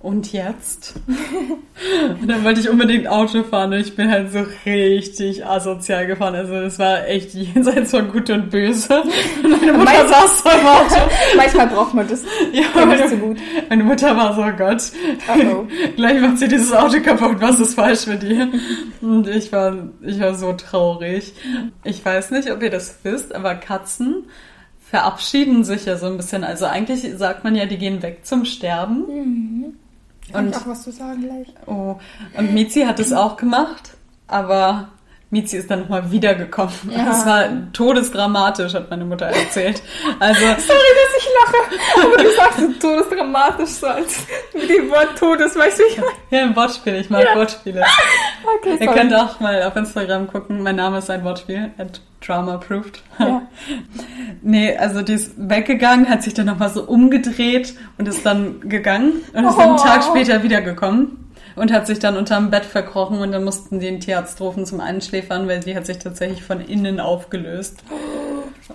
und 0.00 0.32
jetzt? 0.32 0.94
und 2.20 2.28
dann 2.28 2.44
wollte 2.44 2.60
ich 2.60 2.68
unbedingt 2.68 3.08
Auto 3.08 3.42
fahren 3.42 3.72
und 3.72 3.80
ich 3.80 3.96
bin 3.96 4.10
halt 4.10 4.32
so 4.32 4.44
richtig 4.64 5.44
asozial 5.44 6.06
gefahren. 6.06 6.36
Also 6.36 6.52
das 6.54 6.78
war 6.78 7.06
echt 7.08 7.34
jenseits 7.34 7.90
von 7.90 8.10
Gut 8.12 8.30
und 8.30 8.50
Böse. 8.50 9.02
Und 9.42 9.50
meine 9.60 9.72
Mutter 9.72 9.84
Meist 9.84 10.08
saß 10.08 10.42
so 10.42 10.50
im 10.50 10.66
Auto. 10.66 11.10
Manchmal 11.36 11.66
braucht 11.66 11.94
man 11.94 12.06
das. 12.06 12.22
Ja, 12.52 12.86
meine, 12.86 13.08
so 13.08 13.16
gut. 13.16 13.38
meine 13.68 13.82
Mutter 13.82 14.16
war 14.16 14.34
so, 14.34 14.42
oh 14.42 14.56
Gott, 14.56 14.82
-oh. 15.26 15.66
gleich 15.96 16.20
macht 16.20 16.38
sie 16.38 16.48
dieses 16.48 16.72
Auto 16.72 17.00
kaputt, 17.00 17.40
was 17.40 17.58
ist 17.58 17.74
falsch 17.74 18.06
mit 18.06 18.22
dir? 18.22 18.48
Und 19.00 19.26
ich 19.26 19.52
war, 19.52 19.76
ich 20.02 20.20
war 20.20 20.34
so 20.34 20.52
traurig. 20.52 21.34
Ich 21.82 22.04
weiß 22.04 22.30
nicht, 22.30 22.52
ob 22.52 22.62
ihr 22.62 22.70
das 22.70 22.98
wisst, 23.02 23.34
aber 23.34 23.56
Katzen 23.56 24.26
verabschieden 24.90 25.64
sich 25.64 25.84
ja 25.84 25.96
so 25.96 26.06
ein 26.06 26.16
bisschen. 26.16 26.44
Also 26.44 26.66
eigentlich 26.66 27.04
sagt 27.18 27.44
man 27.44 27.54
ja, 27.54 27.66
die 27.66 27.78
gehen 27.78 28.02
weg 28.02 28.20
zum 28.24 28.44
Sterben. 28.44 29.04
Mhm. 29.08 29.76
Und, 30.32 30.56
auch 30.56 30.66
was 30.66 30.82
zu 30.82 30.92
sagen 30.92 31.22
gleich. 31.22 31.48
Oh, 31.66 31.96
und 32.36 32.54
Mizi 32.54 32.82
hat 32.82 33.00
es 33.00 33.12
auch 33.12 33.36
gemacht, 33.36 33.94
aber 34.26 34.88
Mizi 35.30 35.58
ist 35.58 35.70
dann 35.70 35.80
nochmal 35.80 36.10
wiedergekommen. 36.10 36.72
Ja. 36.90 37.04
Das 37.04 37.26
war 37.26 37.48
todesdramatisch, 37.72 38.72
hat 38.74 38.90
meine 38.90 39.04
Mutter 39.04 39.26
erzählt. 39.26 39.82
Also, 40.18 40.40
Sorry, 40.40 40.56
dass 40.58 41.18
ich 41.18 41.28
lache, 41.44 42.06
aber 42.06 42.22
du 42.22 42.30
sagst 42.34 42.80
todesdramatisch 42.80 43.70
so 43.70 43.86
als 43.88 44.16
mit 44.54 44.70
dem 44.70 44.90
Wort 44.90 45.18
Todes, 45.18 45.54
weißt 45.54 45.78
du, 45.78 45.82
ich 45.84 46.00
Ja, 46.30 46.42
ein 46.42 46.56
Wortspiel, 46.56 46.94
ich 46.94 47.10
mag 47.10 47.24
ja. 47.24 47.34
Wortspiele. 47.36 47.84
Okay, 48.56 48.78
sorry. 48.78 48.84
Ihr 48.84 48.92
könnt 48.92 49.14
auch 49.14 49.40
mal 49.40 49.62
auf 49.62 49.76
Instagram 49.76 50.26
gucken, 50.28 50.62
mein 50.62 50.76
Name 50.76 50.98
ist 50.98 51.10
ein 51.10 51.24
Wortspiel, 51.24 51.70
at 51.78 52.00
Drama 52.24 52.54
Approved. 52.54 53.02
Ja. 53.18 53.42
nee, 54.42 54.76
also 54.76 55.02
die 55.02 55.14
ist 55.14 55.32
weggegangen, 55.36 56.08
hat 56.08 56.22
sich 56.22 56.34
dann 56.34 56.46
nochmal 56.46 56.70
so 56.70 56.82
umgedreht 56.84 57.74
und 57.98 58.08
ist 58.08 58.24
dann 58.24 58.60
gegangen 58.60 59.12
und 59.32 59.44
ist 59.44 59.54
oh. 59.54 59.58
dann 59.58 59.68
einen 59.70 59.78
Tag 59.78 60.04
später 60.04 60.42
wiedergekommen 60.42 61.28
und 61.56 61.72
hat 61.72 61.86
sich 61.86 61.98
dann 61.98 62.16
unterm 62.16 62.50
Bett 62.50 62.64
verkrochen 62.64 63.20
und 63.20 63.32
dann 63.32 63.44
mussten 63.44 63.80
die 63.80 63.86
den 63.86 64.00
Tierarzt 64.00 64.40
rufen 64.40 64.66
zum 64.66 64.80
Einschläfern, 64.80 65.48
weil 65.48 65.62
sie 65.62 65.76
hat 65.76 65.86
sich 65.86 65.98
tatsächlich 65.98 66.42
von 66.42 66.60
innen 66.60 67.00
aufgelöst. 67.00 67.82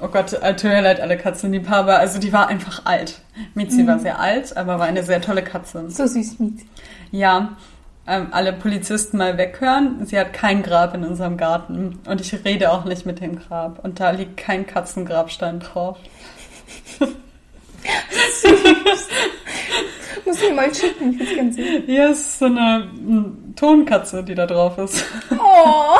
Oh 0.02 0.08
Gott, 0.08 0.32
tut 0.32 0.64
mir 0.64 0.82
leid, 0.82 1.00
alle 1.00 1.18
Katzenliebhaber. 1.18 1.98
Also 1.98 2.20
die 2.20 2.34
war 2.34 2.48
einfach 2.48 2.86
alt. 2.86 3.22
Mizi 3.54 3.84
mhm. 3.84 3.88
war 3.88 4.00
sehr 4.00 4.20
alt, 4.20 4.58
aber 4.58 4.80
war 4.80 4.88
eine 4.88 5.04
sehr 5.04 5.22
tolle 5.22 5.44
Katze. 5.44 5.90
So 5.90 6.08
süß, 6.08 6.40
Mizi. 6.40 6.66
Ja, 7.12 7.56
ähm, 8.06 8.28
alle 8.32 8.54
Polizisten 8.54 9.18
mal 9.18 9.38
weghören. 9.38 10.06
Sie 10.06 10.20
hat 10.20 10.34
kein 10.34 10.62
Grab 10.64 10.94
in 10.94 11.04
unserem 11.06 11.38
Garten. 11.38 12.00
Und 12.06 12.20
ich 12.20 12.34
rede 12.44 12.72
auch 12.72 12.84
nicht 12.86 13.06
mit 13.06 13.22
dem 13.22 13.40
Grab. 13.40 13.84
Und 13.84 14.00
da 14.00 14.12
liegt 14.12 14.38
kein 14.38 14.68
Katzengrabstein 14.68 15.60
drauf. 15.60 15.98
Muss 20.26 20.42
ich 20.42 20.54
mal 20.54 20.74
schicken, 20.74 21.20
will 21.20 21.36
ganz 21.36 21.56
sehen. 21.56 21.84
Hier 21.86 22.10
ist 22.10 22.40
so 22.40 22.46
eine 22.46 22.88
Tonkatze, 23.56 24.24
die 24.24 24.36
da 24.36 24.46
drauf 24.46 24.78
ist. 24.78 25.06
Oh, 25.32 25.98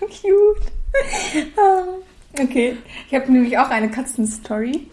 cute. 0.00 0.72
Ah, 1.56 1.84
okay, 2.40 2.76
ich 3.08 3.14
habe 3.14 3.32
nämlich 3.32 3.58
auch 3.58 3.68
eine 3.70 3.90
Katzenstory. 3.90 4.88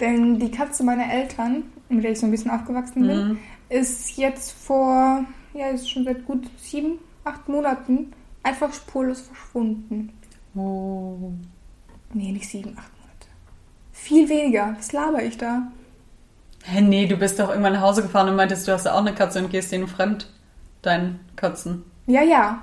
Denn 0.00 0.38
die 0.38 0.50
Katze 0.50 0.84
meiner 0.84 1.10
Eltern, 1.10 1.64
mit 1.88 2.04
der 2.04 2.12
ich 2.12 2.20
so 2.20 2.26
ein 2.26 2.30
bisschen 2.30 2.50
aufgewachsen 2.50 3.06
bin, 3.06 3.28
mhm. 3.28 3.38
Ist 3.68 4.16
jetzt 4.16 4.52
vor, 4.52 5.24
ja, 5.54 5.68
ist 5.68 5.90
schon 5.90 6.04
seit 6.04 6.24
gut 6.26 6.48
sieben, 6.58 6.98
acht 7.24 7.48
Monaten 7.48 8.12
einfach 8.42 8.72
spurlos 8.72 9.20
verschwunden. 9.20 10.12
Oh. 10.54 11.32
Nee, 12.12 12.32
nicht 12.32 12.48
sieben, 12.48 12.76
acht 12.78 12.92
Monate. 13.00 13.26
Viel 13.92 14.28
weniger. 14.28 14.74
Was 14.76 14.92
laber 14.92 15.22
ich 15.22 15.36
da? 15.36 15.70
Hä, 16.64 16.80
nee, 16.80 17.06
du 17.06 17.16
bist 17.16 17.38
doch 17.38 17.50
irgendwann 17.50 17.74
nach 17.74 17.82
Hause 17.82 18.02
gefahren 18.02 18.28
und 18.28 18.36
meintest, 18.36 18.66
du 18.66 18.72
hast 18.72 18.86
ja 18.86 18.94
auch 18.94 19.00
eine 19.00 19.14
Katze 19.14 19.42
und 19.42 19.50
gehst 19.50 19.72
denen 19.72 19.88
fremd. 19.88 20.28
Deinen 20.82 21.20
Katzen. 21.36 21.84
Ja, 22.06 22.22
ja. 22.22 22.62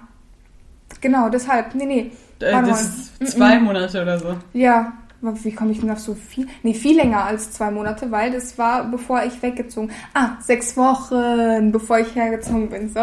Genau, 1.02 1.30
deshalb. 1.30 1.76
Nee, 1.76 1.86
nee. 1.86 2.12
Äh, 2.40 2.62
das 2.64 3.12
ist 3.20 3.34
zwei. 3.34 3.60
Monate 3.60 4.02
oder 4.02 4.20
so. 4.20 4.38
Ja, 4.54 4.94
wie 5.24 5.54
komme 5.54 5.72
ich 5.72 5.80
denn 5.80 5.90
auf 5.90 6.00
so 6.00 6.16
viel? 6.16 6.48
Nee, 6.64 6.74
viel 6.74 6.98
länger 6.98 7.24
als 7.24 7.52
zwei 7.52 7.72
Monate, 7.72 8.12
weil 8.12 8.32
das 8.32 8.58
war, 8.58 8.84
bevor 8.86 9.24
ich 9.24 9.42
weggezogen 9.42 9.92
Ah, 10.14 10.32
sechs 10.42 10.76
Wochen, 10.76 11.72
bevor 11.72 12.00
ich 12.00 12.14
hergezogen 12.16 12.70
bin. 12.70 12.90
So. 12.90 13.00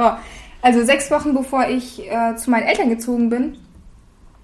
Also 0.63 0.85
sechs 0.85 1.11
Wochen, 1.11 1.35
bevor 1.35 1.67
ich 1.69 2.11
äh, 2.11 2.37
zu 2.37 2.51
meinen 2.51 2.65
Eltern 2.65 2.91
gezogen 2.91 3.31
bin, 3.31 3.57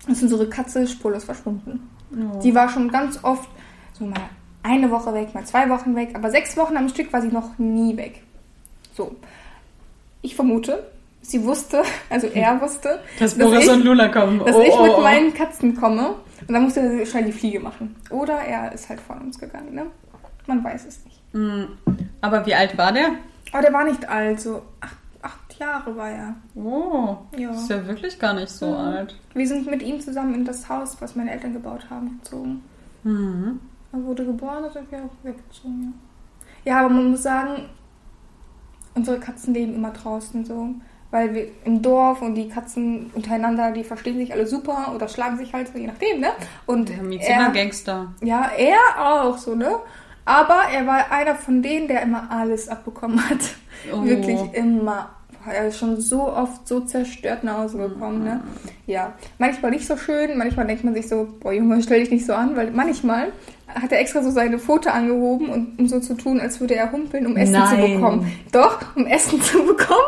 ist 0.08 0.22
unsere 0.22 0.48
Katze 0.48 0.86
spurlos 0.86 1.24
verschwunden. 1.24 1.88
Oh. 2.12 2.38
Die 2.40 2.54
war 2.54 2.68
schon 2.68 2.90
ganz 2.90 3.22
oft 3.22 3.48
so 3.92 4.06
mal 4.06 4.20
eine 4.62 4.90
Woche 4.90 5.12
weg, 5.14 5.34
mal 5.34 5.44
zwei 5.44 5.68
Wochen 5.68 5.94
weg, 5.94 6.10
aber 6.14 6.30
sechs 6.30 6.56
Wochen 6.56 6.76
am 6.76 6.88
Stück 6.88 7.12
war 7.12 7.20
sie 7.20 7.28
noch 7.28 7.58
nie 7.58 7.96
weg. 7.96 8.22
So. 8.96 9.14
Ich 10.22 10.34
vermute, 10.34 10.86
sie 11.22 11.44
wusste, 11.44 11.82
also 12.10 12.26
er 12.28 12.60
wusste, 12.60 13.00
Dass 13.18 13.36
dass 13.36 13.46
Boris 13.48 13.64
ich- 13.64 13.70
und 13.70 13.84
Luna 13.84 14.08
kommen. 14.08 14.40
dass 14.44 14.56
oh, 14.56 14.62
ich 14.62 14.68
mit 14.80 14.90
oh, 14.90 14.96
oh. 14.98 15.02
meinen 15.02 15.34
Katzen 15.34 15.76
komme 15.76 16.16
und 16.48 16.54
dann 16.54 16.62
musste 16.62 16.80
er 16.80 17.06
schnell 17.06 17.24
die 17.24 17.32
Fliege 17.32 17.60
machen. 17.60 17.96
Oder 18.10 18.38
er 18.38 18.72
ist 18.72 18.88
halt 18.88 19.00
vor 19.00 19.16
uns 19.16 19.38
gegangen, 19.38 19.74
ne? 19.74 19.86
Man 20.46 20.62
weiß 20.62 20.86
es 20.86 21.04
nicht. 21.04 21.20
Mm, 21.34 21.64
Aber 22.20 22.46
wie 22.46 22.54
alt 22.54 22.76
war 22.78 22.92
der? 22.92 23.10
Aber 23.52 23.62
der 23.62 23.72
war 23.72 23.84
nicht 23.84 24.08
alt, 24.08 24.40
so 24.40 24.62
acht, 24.80 24.96
acht 25.22 25.58
Jahre 25.58 25.96
war 25.96 26.10
er. 26.10 26.34
Oh, 26.54 27.16
Ja. 27.36 27.50
ist 27.50 27.68
ja 27.70 27.84
wirklich 27.86 28.18
gar 28.18 28.34
nicht 28.34 28.48
so 28.50 28.66
Mhm. 28.66 28.74
alt. 28.74 29.18
Wir 29.34 29.46
sind 29.46 29.66
mit 29.68 29.82
ihm 29.82 30.00
zusammen 30.00 30.34
in 30.34 30.44
das 30.44 30.68
Haus, 30.68 30.96
was 31.00 31.16
meine 31.16 31.32
Eltern 31.32 31.52
gebaut 31.52 31.86
haben, 31.90 32.18
gezogen. 32.22 32.62
Mhm. 33.02 33.60
Er 33.92 34.02
wurde 34.04 34.24
geboren 34.24 34.64
und 34.64 34.72
sind 34.72 34.90
wir 34.90 34.98
auch 34.98 35.24
weggezogen, 35.24 35.94
ja. 36.64 36.72
Ja, 36.72 36.80
aber 36.80 36.90
man 36.94 37.10
muss 37.10 37.22
sagen, 37.22 37.68
unsere 38.94 39.18
Katzen 39.20 39.54
leben 39.54 39.74
immer 39.74 39.90
draußen 39.90 40.44
so. 40.44 40.68
Weil 41.10 41.34
wir 41.34 41.46
im 41.64 41.82
Dorf 41.82 42.20
und 42.20 42.34
die 42.34 42.48
Katzen 42.48 43.10
untereinander, 43.14 43.70
die 43.70 43.84
verstehen 43.84 44.18
sich 44.18 44.32
alle 44.32 44.46
super 44.46 44.92
oder 44.94 45.08
schlagen 45.08 45.38
sich 45.38 45.52
halt 45.52 45.68
so, 45.68 45.78
je 45.78 45.86
nachdem, 45.86 46.20
ne? 46.20 46.28
Und 46.66 46.88
Der 46.88 47.02
Mizima 47.02 47.46
er, 47.46 47.50
Gangster. 47.50 48.12
ja, 48.22 48.50
er 48.56 48.76
auch 48.98 49.38
so, 49.38 49.54
ne? 49.54 49.76
Aber 50.24 50.62
er 50.74 50.86
war 50.86 51.10
einer 51.12 51.36
von 51.36 51.62
denen, 51.62 51.86
der 51.86 52.02
immer 52.02 52.28
alles 52.30 52.68
abbekommen 52.68 53.20
hat. 53.30 53.38
Oh. 53.92 54.04
Wirklich 54.04 54.40
immer. 54.54 55.10
Er 55.48 55.68
ist 55.68 55.78
schon 55.78 56.00
so 56.00 56.26
oft 56.26 56.66
so 56.66 56.80
zerstört 56.80 57.44
nach 57.44 57.58
Hause 57.58 57.78
gekommen, 57.78 58.24
ne? 58.24 58.40
Ja. 58.86 59.12
Manchmal 59.38 59.70
nicht 59.70 59.86
so 59.86 59.96
schön, 59.96 60.36
manchmal 60.36 60.66
denkt 60.66 60.82
man 60.82 60.94
sich 60.94 61.08
so, 61.08 61.28
boah 61.38 61.52
Junge, 61.52 61.80
stell 61.82 62.00
dich 62.00 62.10
nicht 62.10 62.26
so 62.26 62.32
an, 62.34 62.56
weil 62.56 62.72
manchmal 62.72 63.28
hat 63.68 63.92
er 63.92 64.00
extra 64.00 64.22
so 64.24 64.30
seine 64.32 64.58
Pfote 64.58 64.92
angehoben, 64.92 65.48
und, 65.48 65.78
um 65.78 65.86
so 65.86 66.00
zu 66.00 66.14
tun, 66.14 66.40
als 66.40 66.58
würde 66.58 66.74
er 66.74 66.90
humpeln, 66.90 67.26
um 67.26 67.36
Essen 67.36 67.54
zu 67.54 67.76
Nein. 67.76 67.94
bekommen. 67.94 68.32
Doch, 68.50 68.80
um 68.96 69.06
Essen 69.06 69.40
zu 69.40 69.58
bekommen. 69.64 70.00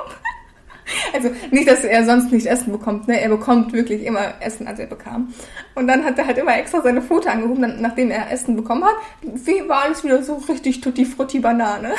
Also 1.13 1.31
nicht, 1.51 1.69
dass 1.69 1.85
er 1.85 2.05
sonst 2.05 2.33
nicht 2.33 2.47
Essen 2.47 2.73
bekommt, 2.73 3.09
ne? 3.09 3.21
Er 3.21 3.29
bekommt 3.29 3.73
wirklich 3.73 4.05
immer 4.05 4.35
Essen, 4.41 4.67
als 4.67 4.79
er 4.79 4.87
bekam. 4.87 5.33
Und 5.75 5.89
dann 5.89 6.05
hat 6.05 6.19
er 6.19 6.27
halt 6.27 6.39
immer 6.39 6.57
extra 6.57 6.81
seine 6.81 7.03
Pfote 7.03 7.31
angehoben, 7.31 7.63
dann, 7.63 7.81
nachdem 7.81 8.11
er 8.11 8.31
Essen 8.31 8.57
bekommen 8.57 8.85
hat, 8.85 8.95
wie, 9.23 9.69
war 9.69 9.83
alles 9.83 10.05
wieder 10.05 10.23
so 10.23 10.37
richtig 10.49 10.81
tutti 10.81 11.05
frutti 11.05 11.41
Banane. 11.41 11.93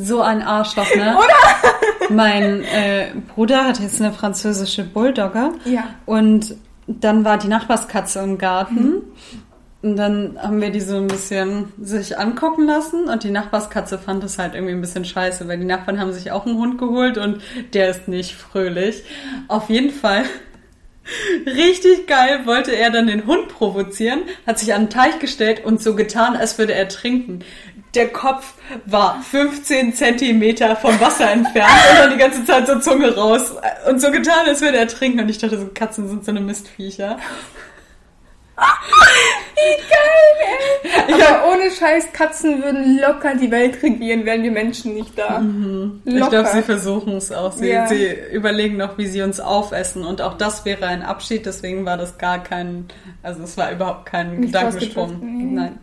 So 0.00 0.20
ein 0.20 0.42
Arschloch, 0.42 0.94
ne? 0.94 1.16
Oder? 1.16 2.14
Mein 2.14 2.62
äh, 2.62 3.08
Bruder 3.34 3.64
hat 3.64 3.80
jetzt 3.80 4.00
eine 4.00 4.12
französische 4.12 4.84
Bulldogger. 4.84 5.54
Ja. 5.64 5.88
Und 6.06 6.54
dann 6.86 7.24
war 7.24 7.36
die 7.36 7.48
Nachbarskatze 7.48 8.20
im 8.20 8.38
Garten. 8.38 9.02
Und 9.80 9.96
dann 9.96 10.36
haben 10.42 10.60
wir 10.60 10.70
die 10.70 10.80
so 10.80 10.96
ein 10.96 11.06
bisschen 11.06 11.72
sich 11.80 12.18
angucken 12.18 12.66
lassen 12.66 13.04
und 13.04 13.22
die 13.22 13.30
Nachbarskatze 13.30 13.96
fand 13.96 14.24
es 14.24 14.36
halt 14.36 14.54
irgendwie 14.54 14.74
ein 14.74 14.80
bisschen 14.80 15.04
scheiße, 15.04 15.46
weil 15.46 15.58
die 15.58 15.64
Nachbarn 15.64 16.00
haben 16.00 16.12
sich 16.12 16.32
auch 16.32 16.46
einen 16.46 16.58
Hund 16.58 16.78
geholt 16.78 17.16
und 17.16 17.40
der 17.74 17.90
ist 17.90 18.08
nicht 18.08 18.34
fröhlich. 18.34 19.04
Auf 19.46 19.70
jeden 19.70 19.90
Fall 19.90 20.24
richtig 21.46 22.08
geil 22.08 22.40
wollte 22.44 22.74
er 22.74 22.90
dann 22.90 23.06
den 23.06 23.24
Hund 23.26 23.48
provozieren, 23.48 24.22
hat 24.48 24.58
sich 24.58 24.74
an 24.74 24.84
den 24.84 24.90
Teich 24.90 25.20
gestellt 25.20 25.64
und 25.64 25.80
so 25.80 25.94
getan, 25.94 26.34
als 26.34 26.58
würde 26.58 26.74
er 26.74 26.88
trinken. 26.88 27.44
Der 27.94 28.08
Kopf 28.08 28.54
war 28.84 29.22
15 29.22 29.94
Zentimeter 29.94 30.74
vom 30.74 31.00
Wasser 31.00 31.30
entfernt 31.30 31.70
und 31.90 31.98
dann 31.98 32.10
die 32.10 32.18
ganze 32.18 32.44
Zeit 32.44 32.66
so 32.66 32.80
Zunge 32.80 33.14
raus 33.14 33.54
und 33.88 34.00
so 34.00 34.10
getan, 34.10 34.46
als 34.46 34.60
würde 34.60 34.76
er 34.76 34.88
trinken. 34.88 35.20
Und 35.20 35.30
ich 35.30 35.38
dachte, 35.38 35.58
so 35.58 35.68
Katzen 35.72 36.08
sind 36.08 36.24
so 36.24 36.32
eine 36.32 36.40
Mistviecher. 36.40 37.18
Aber 41.08 41.48
ohne 41.52 41.70
Scheiß, 41.70 42.12
Katzen 42.12 42.62
würden 42.62 42.98
locker 42.98 43.34
die 43.34 43.50
Welt 43.50 43.82
regieren, 43.82 44.24
wären 44.24 44.42
wir 44.42 44.50
Menschen 44.50 44.94
nicht 44.94 45.18
da. 45.18 45.42
Ich 46.04 46.14
Locker. 46.14 46.30
glaube, 46.30 46.48
sie 46.50 46.62
versuchen 46.62 47.14
es 47.16 47.32
auch. 47.32 47.52
Sie, 47.52 47.68
Ja. 47.68 47.86
sie 47.86 48.08
überlegen 48.32 48.76
noch, 48.76 48.98
wie 48.98 49.06
sie 49.06 49.22
uns 49.22 49.40
aufessen. 49.40 50.04
Und 50.04 50.20
auch 50.22 50.36
das 50.36 50.64
wäre 50.64 50.86
ein 50.86 51.02
Abschied, 51.02 51.46
deswegen 51.46 51.84
war 51.84 51.96
das 51.96 52.18
gar 52.18 52.42
kein, 52.42 52.86
also 53.22 53.42
es 53.42 53.56
war 53.56 53.72
überhaupt 53.72 54.06
kein 54.06 54.40
Nicht 54.40 54.52
Gedankensprung. 54.52 55.18
nee. 55.20 55.44
Nein. 55.54 55.78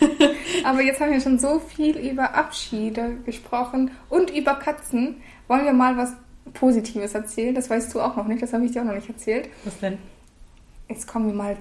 Aber 0.64 0.82
jetzt 0.82 1.00
haben 1.00 1.12
wir 1.12 1.20
schon 1.20 1.38
so 1.38 1.60
viel 1.60 1.96
über 1.96 2.34
Abschiede 2.34 3.16
gesprochen 3.24 3.90
und 4.10 4.30
über 4.30 4.54
Katzen. 4.54 5.16
Wollen 5.48 5.64
wir 5.64 5.72
mal 5.72 5.96
was 5.96 6.12
Positives 6.54 7.14
erzählen? 7.14 7.54
Das 7.54 7.70
weißt 7.70 7.94
du 7.94 8.00
auch 8.00 8.14
noch 8.16 8.26
nicht, 8.26 8.42
das 8.42 8.52
habe 8.52 8.64
ich 8.66 8.72
dir 8.72 8.82
auch 8.82 8.86
noch 8.86 8.94
nicht 8.94 9.08
erzählt. 9.08 9.48
Was 9.64 9.78
denn? 9.80 9.98
Jetzt 10.88 11.06
kommen 11.08 11.28
wir 11.28 11.34
mal. 11.34 11.56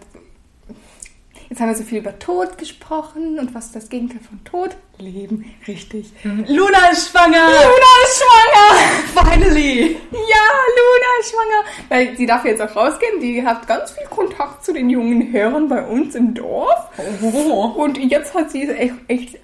Jetzt 1.50 1.62
haben 1.62 1.70
wir 1.70 1.76
so 1.76 1.84
viel 1.84 2.00
über 2.00 2.20
Tod 2.20 2.58
gesprochen 2.58 3.40
und 3.40 3.56
was 3.56 3.68
ist 3.68 3.76
das 3.76 3.90
Gegenteil 3.90 4.20
von 4.20 4.44
Tod? 4.44 4.76
Leben, 5.00 5.46
richtig. 5.68 6.12
Luna 6.24 6.90
ist 6.92 7.12
schwanger! 7.12 7.46
Luna 7.46 7.94
ist 8.04 8.22
schwanger! 8.22 9.24
Finally! 9.32 9.98
Ja, 10.12 10.46
Luna 10.78 11.20
ist 11.20 11.30
schwanger! 11.30 11.64
Weil 11.90 12.18
sie 12.18 12.26
darf 12.26 12.46
jetzt 12.46 12.62
auch 12.62 12.76
rausgehen, 12.76 13.20
die 13.22 13.46
hat 13.46 13.68
ganz 13.68 13.92
viel 13.92 14.08
Kontakt 14.08 14.66
zu 14.66 14.74
den 14.74 14.90
jungen 14.90 15.22
Herren 15.22 15.70
bei 15.70 15.86
uns 15.86 16.16
im 16.16 16.34
Dorf. 16.34 16.90
Oh. 17.22 17.74
Und 17.78 17.98
jetzt 17.98 18.34
hat 18.34 18.52
sie 18.52 18.64
es 18.64 18.70
echt, 18.70 18.96
echt 19.08 19.40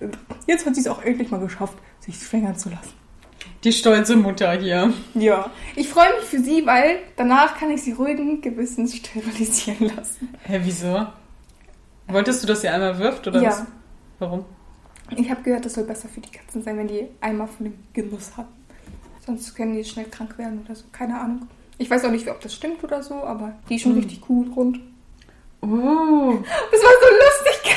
jetzt 0.47 0.65
hat 0.65 0.75
sie 0.75 0.81
es 0.81 0.87
auch 0.87 1.03
endlich 1.03 1.29
mal 1.29 1.39
geschafft, 1.39 1.77
sich 1.99 2.15
schwängern 2.17 2.57
zu 2.57 2.69
lassen. 2.69 2.93
Die 3.63 3.71
stolze 3.71 4.17
Mutter 4.17 4.51
hier. 4.53 4.91
Ja. 5.13 5.49
Ich 5.75 5.87
freue 5.87 6.13
mich 6.15 6.25
für 6.25 6.39
sie, 6.39 6.65
weil 6.65 6.97
danach 7.15 7.57
kann 7.57 7.71
ich 7.71 7.81
sie 7.81 7.93
ruhigen 7.93 8.41
Gewissens 8.41 8.95
sterilisieren 8.95 9.91
lassen. 9.95 10.35
Hä, 10.43 10.59
wieso? 10.63 11.05
Wolltest 12.07 12.43
du, 12.43 12.47
dass 12.47 12.61
sie 12.61 12.67
einmal 12.69 12.97
wirft 12.99 13.27
oder 13.27 13.41
Ja. 13.41 13.49
was? 13.49 13.63
Warum? 14.19 14.45
Ich 15.15 15.29
habe 15.29 15.41
gehört, 15.41 15.65
das 15.65 15.73
soll 15.73 15.83
besser 15.83 16.07
für 16.07 16.21
die 16.21 16.31
Katzen 16.31 16.61
sein, 16.63 16.77
wenn 16.77 16.87
die 16.87 17.07
einmal 17.21 17.47
von 17.47 17.65
dem 17.65 17.75
Genuss 17.93 18.31
haben. 18.37 18.47
Sonst 19.25 19.55
können 19.55 19.75
die 19.75 19.83
schnell 19.83 20.05
krank 20.05 20.37
werden 20.37 20.61
oder 20.65 20.75
so. 20.75 20.83
Keine 20.91 21.19
Ahnung. 21.19 21.47
Ich 21.77 21.89
weiß 21.89 22.05
auch 22.05 22.11
nicht, 22.11 22.27
ob 22.29 22.39
das 22.41 22.53
stimmt 22.53 22.83
oder 22.83 23.01
so, 23.03 23.15
aber 23.15 23.53
die 23.69 23.75
ist 23.75 23.81
schon 23.81 23.93
Mhm. 23.93 23.99
richtig 23.99 24.21
cool 24.29 24.47
rund. 24.55 24.79
Oh. 25.61 25.67
Das 26.71 26.81
war 26.81 26.91
so 27.01 27.07
lustig. 27.15 27.75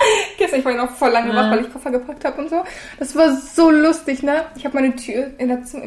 Gestern, 0.38 0.60
ich 0.60 0.64
war 0.64 0.72
ja 0.72 0.84
noch 0.84 0.90
voll 0.92 1.10
lange 1.10 1.28
Ja. 1.30 1.36
wach, 1.36 1.50
weil 1.50 1.60
ich 1.64 1.72
Koffer 1.72 1.90
gepackt 1.90 2.24
habe 2.24 2.40
und 2.42 2.48
so. 2.50 2.62
Das 2.98 3.14
war 3.14 3.36
so 3.36 3.70
lustig, 3.70 4.22
ne? 4.22 4.44
Ich 4.56 4.64
habe 4.64 4.74
meine 4.80 4.96
Tür 4.96 5.30
in 5.38 5.48
der 5.48 5.62
Zimmer, 5.64 5.84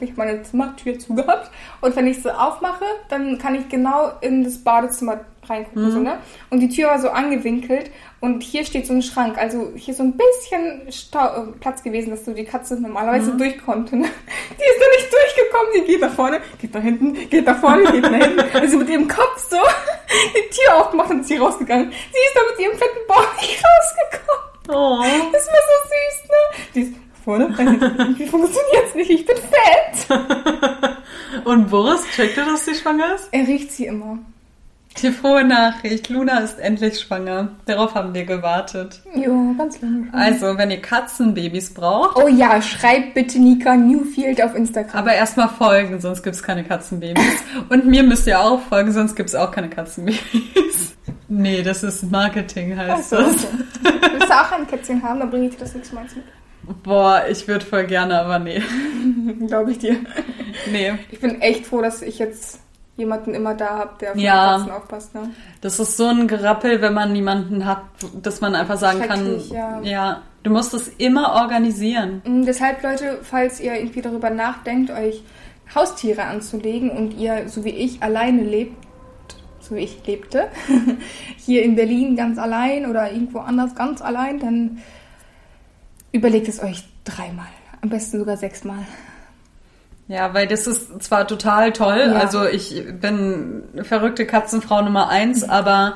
ich 0.00 0.16
meine 0.16 0.42
Zimmertür 0.44 0.98
zugehabt 0.98 1.50
und 1.80 1.96
wenn 1.96 2.06
ich 2.06 2.22
sie 2.22 2.34
aufmache, 2.38 2.84
dann 3.08 3.38
kann 3.38 3.54
ich 3.56 3.68
genau 3.68 4.12
in 4.20 4.44
das 4.44 4.58
Badezimmer 4.58 5.20
reingucken, 5.48 5.84
Mhm. 5.86 5.90
so, 5.92 5.98
ne? 6.00 6.18
Und 6.50 6.60
die 6.60 6.68
Tür 6.68 6.88
war 6.88 6.98
so 7.00 7.08
angewinkelt 7.10 7.90
und 8.20 8.42
hier 8.42 8.64
steht 8.64 8.86
so 8.86 8.92
ein 8.94 9.02
Schrank, 9.02 9.38
also 9.38 9.72
hier 9.76 9.94
so 9.94 10.02
ein 10.02 10.14
bisschen 10.16 10.90
Stau 10.92 11.26
äh, 11.26 11.46
Platz 11.60 11.82
gewesen, 11.82 12.10
dass 12.10 12.24
so 12.24 12.32
die 12.32 12.44
Katze 12.44 12.80
normalerweise 12.80 13.32
Mhm. 13.32 13.38
durch 13.38 13.58
konnte, 13.64 13.96
ne? 13.96 14.04
Die 14.50 14.54
ist 14.54 14.80
da 14.80 14.86
nicht 14.96 15.12
durchgekommen, 15.12 15.72
die 15.76 15.92
geht 15.92 16.00
nach 16.00 16.12
vorne, 16.14 16.40
geht 16.60 16.74
nach 16.74 16.82
hinten, 16.82 17.28
geht 17.30 17.46
nach 17.46 17.58
vorne, 17.60 17.90
geht 17.92 18.02
nach 18.02 18.10
hinten. 18.24 18.44
Also 18.54 18.78
mit 18.78 18.88
ihrem 18.88 19.06
Kopf 19.08 19.38
so 19.50 19.56
die 20.34 20.54
Tür 20.54 20.76
aufgemacht 20.76 21.10
und 21.10 21.20
ist 21.20 21.28
sie 21.28 21.36
rausgegangen. 21.36 21.90
Sie 21.90 21.96
ist 22.18 22.34
da 22.34 22.40
mit 22.50 22.58
ihrem 22.60 22.76
fetten 22.78 23.06
Bauch 23.08 23.34
nicht 23.40 23.62
rausgekommen. 23.62 24.46
Oh. 24.68 25.02
Das 25.32 25.46
war 25.46 25.54
so 25.54 25.88
süß, 25.88 26.28
ne? 26.28 26.64
Die 26.74 26.80
ist 26.82 26.94
vorne. 27.24 27.48
Wie 28.18 28.26
funktioniert's 28.26 28.94
nicht? 28.94 29.10
Ich 29.10 29.26
bin 29.26 29.36
fett. 29.36 30.20
Und 31.44 31.70
Boris, 31.70 32.04
checkt 32.14 32.36
ihr, 32.36 32.44
dass 32.44 32.64
sie 32.64 32.74
schwanger 32.74 33.14
ist? 33.14 33.28
Er 33.32 33.46
riecht 33.46 33.70
sie 33.72 33.86
immer. 33.86 34.18
Die 35.02 35.10
frohe 35.10 35.44
Nachricht, 35.44 36.08
Luna 36.08 36.38
ist 36.38 36.58
endlich 36.58 36.98
schwanger. 37.00 37.48
Darauf 37.66 37.94
haben 37.94 38.14
wir 38.14 38.24
gewartet. 38.24 39.00
Ja, 39.14 39.28
ganz 39.58 39.80
lange 39.82 40.06
schon. 40.06 40.14
Also, 40.14 40.56
wenn 40.56 40.70
ihr 40.70 40.80
Katzenbabys 40.80 41.74
braucht, 41.74 42.16
Oh 42.16 42.28
ja, 42.28 42.60
schreibt 42.62 43.14
bitte 43.14 43.38
Nika 43.38 43.76
Newfield 43.76 44.42
auf 44.42 44.54
Instagram. 44.54 44.96
aber 44.98 45.12
erstmal 45.12 45.48
folgen, 45.48 46.00
sonst 46.00 46.22
gibt's 46.22 46.42
keine 46.42 46.64
Katzenbabys. 46.64 47.22
Und 47.68 47.86
mir 47.86 48.02
müsst 48.02 48.26
ihr 48.26 48.40
auch 48.40 48.60
folgen, 48.62 48.90
sonst 48.92 49.14
gibt's 49.14 49.34
auch 49.34 49.50
keine 49.50 49.68
Katzenbabys. 49.68 50.94
Nee, 51.28 51.62
das 51.62 51.82
ist 51.82 52.10
Marketing, 52.10 52.76
heißt 52.76 53.12
Achso, 53.12 53.16
das. 53.16 53.44
okay. 53.44 53.94
Willst 54.12 54.28
du 54.28 54.32
auch 54.32 54.52
ein 54.52 54.66
Kätzchen 54.66 55.02
haben? 55.02 55.20
Dann 55.20 55.30
bringe 55.30 55.46
ich 55.48 55.54
dir 55.54 55.60
das 55.60 55.74
nächste 55.74 55.94
Mal 55.94 56.04
mit. 56.04 56.82
Boah, 56.82 57.22
ich 57.30 57.46
würde 57.46 57.64
voll 57.64 57.84
gerne, 57.84 58.20
aber 58.20 58.38
nee. 58.38 58.62
Glaube 59.46 59.72
ich 59.72 59.78
dir. 59.78 59.96
Nee. 60.72 60.94
Ich 61.10 61.20
bin 61.20 61.40
echt 61.40 61.66
froh, 61.66 61.82
dass 61.82 62.00
ich 62.02 62.18
jetzt 62.18 62.60
jemanden 62.96 63.34
immer 63.34 63.54
da 63.54 63.78
habe, 63.78 63.90
der 64.00 64.12
auf 64.12 64.16
Ja. 64.16 64.56
die 64.56 64.58
Katzen 64.64 64.72
aufpasst. 64.72 65.14
Ne? 65.14 65.30
Das 65.60 65.78
ist 65.78 65.96
so 65.96 66.06
ein 66.06 66.28
Gerappel, 66.28 66.80
wenn 66.80 66.94
man 66.94 67.12
niemanden 67.12 67.66
hat, 67.66 67.82
dass 68.22 68.40
man 68.40 68.54
einfach 68.54 68.78
sagen 68.78 69.00
kann, 69.02 69.20
Schrecklich, 69.20 69.50
ja. 69.82 70.22
Du 70.42 70.50
musst 70.52 70.72
es 70.74 70.88
immer 70.98 71.32
organisieren. 71.34 72.22
Mm, 72.24 72.44
Deshalb, 72.44 72.82
Leute, 72.82 73.18
falls 73.22 73.60
ihr 73.60 73.74
irgendwie 73.74 74.00
darüber 74.00 74.30
nachdenkt, 74.30 74.90
euch 74.90 75.22
Haustiere 75.74 76.22
anzulegen 76.22 76.90
und 76.90 77.12
ihr, 77.18 77.48
so 77.48 77.64
wie 77.64 77.70
ich, 77.70 78.02
alleine 78.02 78.42
lebt, 78.42 78.76
so 79.60 79.74
wie 79.74 79.80
ich 79.80 80.06
lebte, 80.06 80.48
hier 81.36 81.64
in 81.64 81.74
Berlin 81.74 82.14
ganz 82.16 82.38
allein 82.38 82.88
oder 82.88 83.10
irgendwo 83.12 83.40
anders 83.40 83.74
ganz 83.74 84.00
allein, 84.00 84.38
dann 84.38 84.78
überlegt 86.12 86.46
es 86.48 86.62
euch 86.62 86.84
dreimal. 87.04 87.46
Am 87.82 87.88
besten 87.90 88.20
sogar 88.20 88.36
sechsmal. 88.36 88.86
Ja, 90.08 90.32
weil 90.34 90.46
das 90.46 90.66
ist 90.66 91.02
zwar 91.02 91.26
total 91.26 91.72
toll, 91.72 91.98
Ja. 92.12 92.18
also 92.20 92.44
ich 92.46 92.84
bin 93.00 93.64
verrückte 93.82 94.24
Katzenfrau 94.26 94.82
Nummer 94.82 95.08
eins, 95.08 95.42
aber 95.42 95.94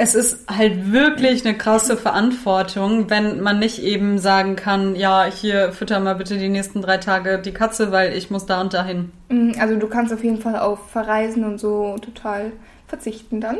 es 0.00 0.14
ist 0.14 0.48
halt 0.48 0.92
wirklich 0.92 1.44
eine 1.44 1.56
krasse 1.56 1.96
Verantwortung, 1.96 3.10
wenn 3.10 3.40
man 3.40 3.58
nicht 3.58 3.82
eben 3.82 4.18
sagen 4.18 4.54
kann, 4.56 4.94
ja, 4.94 5.24
hier 5.24 5.72
fütter 5.72 5.98
mal 6.00 6.14
bitte 6.14 6.38
die 6.38 6.48
nächsten 6.48 6.82
drei 6.82 6.98
Tage 6.98 7.38
die 7.40 7.52
Katze, 7.52 7.90
weil 7.92 8.16
ich 8.16 8.30
muss 8.30 8.46
da 8.46 8.60
und 8.60 8.74
dahin. 8.74 9.10
Mm, 9.28 9.52
Also 9.60 9.76
du 9.76 9.88
kannst 9.88 10.12
auf 10.12 10.22
jeden 10.22 10.40
Fall 10.40 10.56
auf 10.58 10.90
Verreisen 10.90 11.44
und 11.44 11.58
so 11.58 11.96
total 12.00 12.52
verzichten 12.86 13.40
dann. 13.40 13.58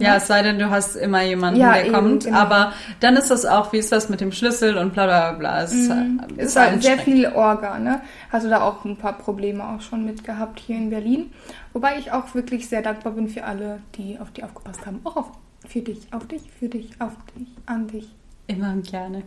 Ja, 0.00 0.16
es 0.16 0.26
sei 0.26 0.42
denn, 0.42 0.58
du 0.58 0.70
hast 0.70 0.96
immer 0.96 1.22
jemanden, 1.22 1.60
Ja, 1.60 1.72
der 1.74 1.84
eben, 1.86 1.94
kommt. 1.94 2.24
genau. 2.24 2.38
Aber 2.38 2.72
dann 3.00 3.16
ist 3.16 3.30
das 3.30 3.44
auch, 3.46 3.72
wie 3.72 3.78
ist 3.78 3.92
das 3.92 4.08
mit 4.08 4.20
dem 4.20 4.32
Schlüssel 4.32 4.76
und 4.76 4.92
bla 4.92 5.06
bla 5.06 5.32
bla. 5.32 5.62
Es 5.62 5.72
ist, 5.72 5.88
Mhm. 5.90 6.20
ist 6.36 6.48
Es 6.50 6.56
war 6.56 6.64
sehr 6.64 6.72
anstrengend. 6.72 7.02
viel 7.02 7.26
Orga, 7.28 7.78
ne? 7.78 8.00
Hast 8.30 8.44
du 8.46 8.50
da 8.50 8.62
auch 8.62 8.84
ein 8.84 8.96
paar 8.96 9.14
Probleme 9.18 9.62
auch 9.68 9.80
schon 9.80 10.04
mit 10.04 10.24
gehabt 10.24 10.60
hier 10.60 10.76
in 10.76 10.90
Berlin. 10.90 11.32
Wobei 11.72 11.98
ich 11.98 12.12
auch 12.12 12.34
wirklich 12.34 12.68
sehr 12.68 12.82
dankbar 12.82 13.12
bin 13.12 13.28
für 13.28 13.44
alle, 13.44 13.80
die 13.96 14.18
auf 14.18 14.30
die 14.32 14.42
aufgepasst 14.44 14.84
haben. 14.86 15.00
Auch 15.04 15.16
auf, 15.16 15.30
für 15.68 15.80
dich, 15.80 16.00
auf 16.12 16.26
dich, 16.26 16.42
für 16.58 16.68
dich, 16.68 16.90
auf 17.00 17.12
dich, 17.36 17.48
an 17.66 17.86
dich. 17.88 18.08
Immer 18.46 18.74
gerne. 18.76 19.22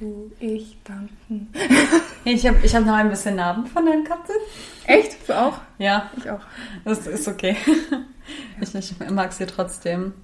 Du, 0.00 0.32
ich, 0.40 0.78
danken. 0.82 1.52
Ich 2.24 2.46
habe 2.46 2.56
ich 2.62 2.74
hab 2.74 2.86
noch 2.86 2.94
ein 2.94 3.10
bisschen 3.10 3.36
Narben 3.36 3.66
von 3.66 3.84
deiner 3.84 4.02
Katze. 4.02 4.32
Echt? 4.86 5.28
Du 5.28 5.34
auch? 5.38 5.58
Ja, 5.78 6.10
Ich 6.16 6.30
auch. 6.30 6.40
das 6.84 7.06
ist 7.06 7.28
okay. 7.28 7.54
Ich, 8.60 8.74
ich 8.74 8.94
mag 9.10 9.32
sie 9.32 9.44
trotzdem. 9.46 10.14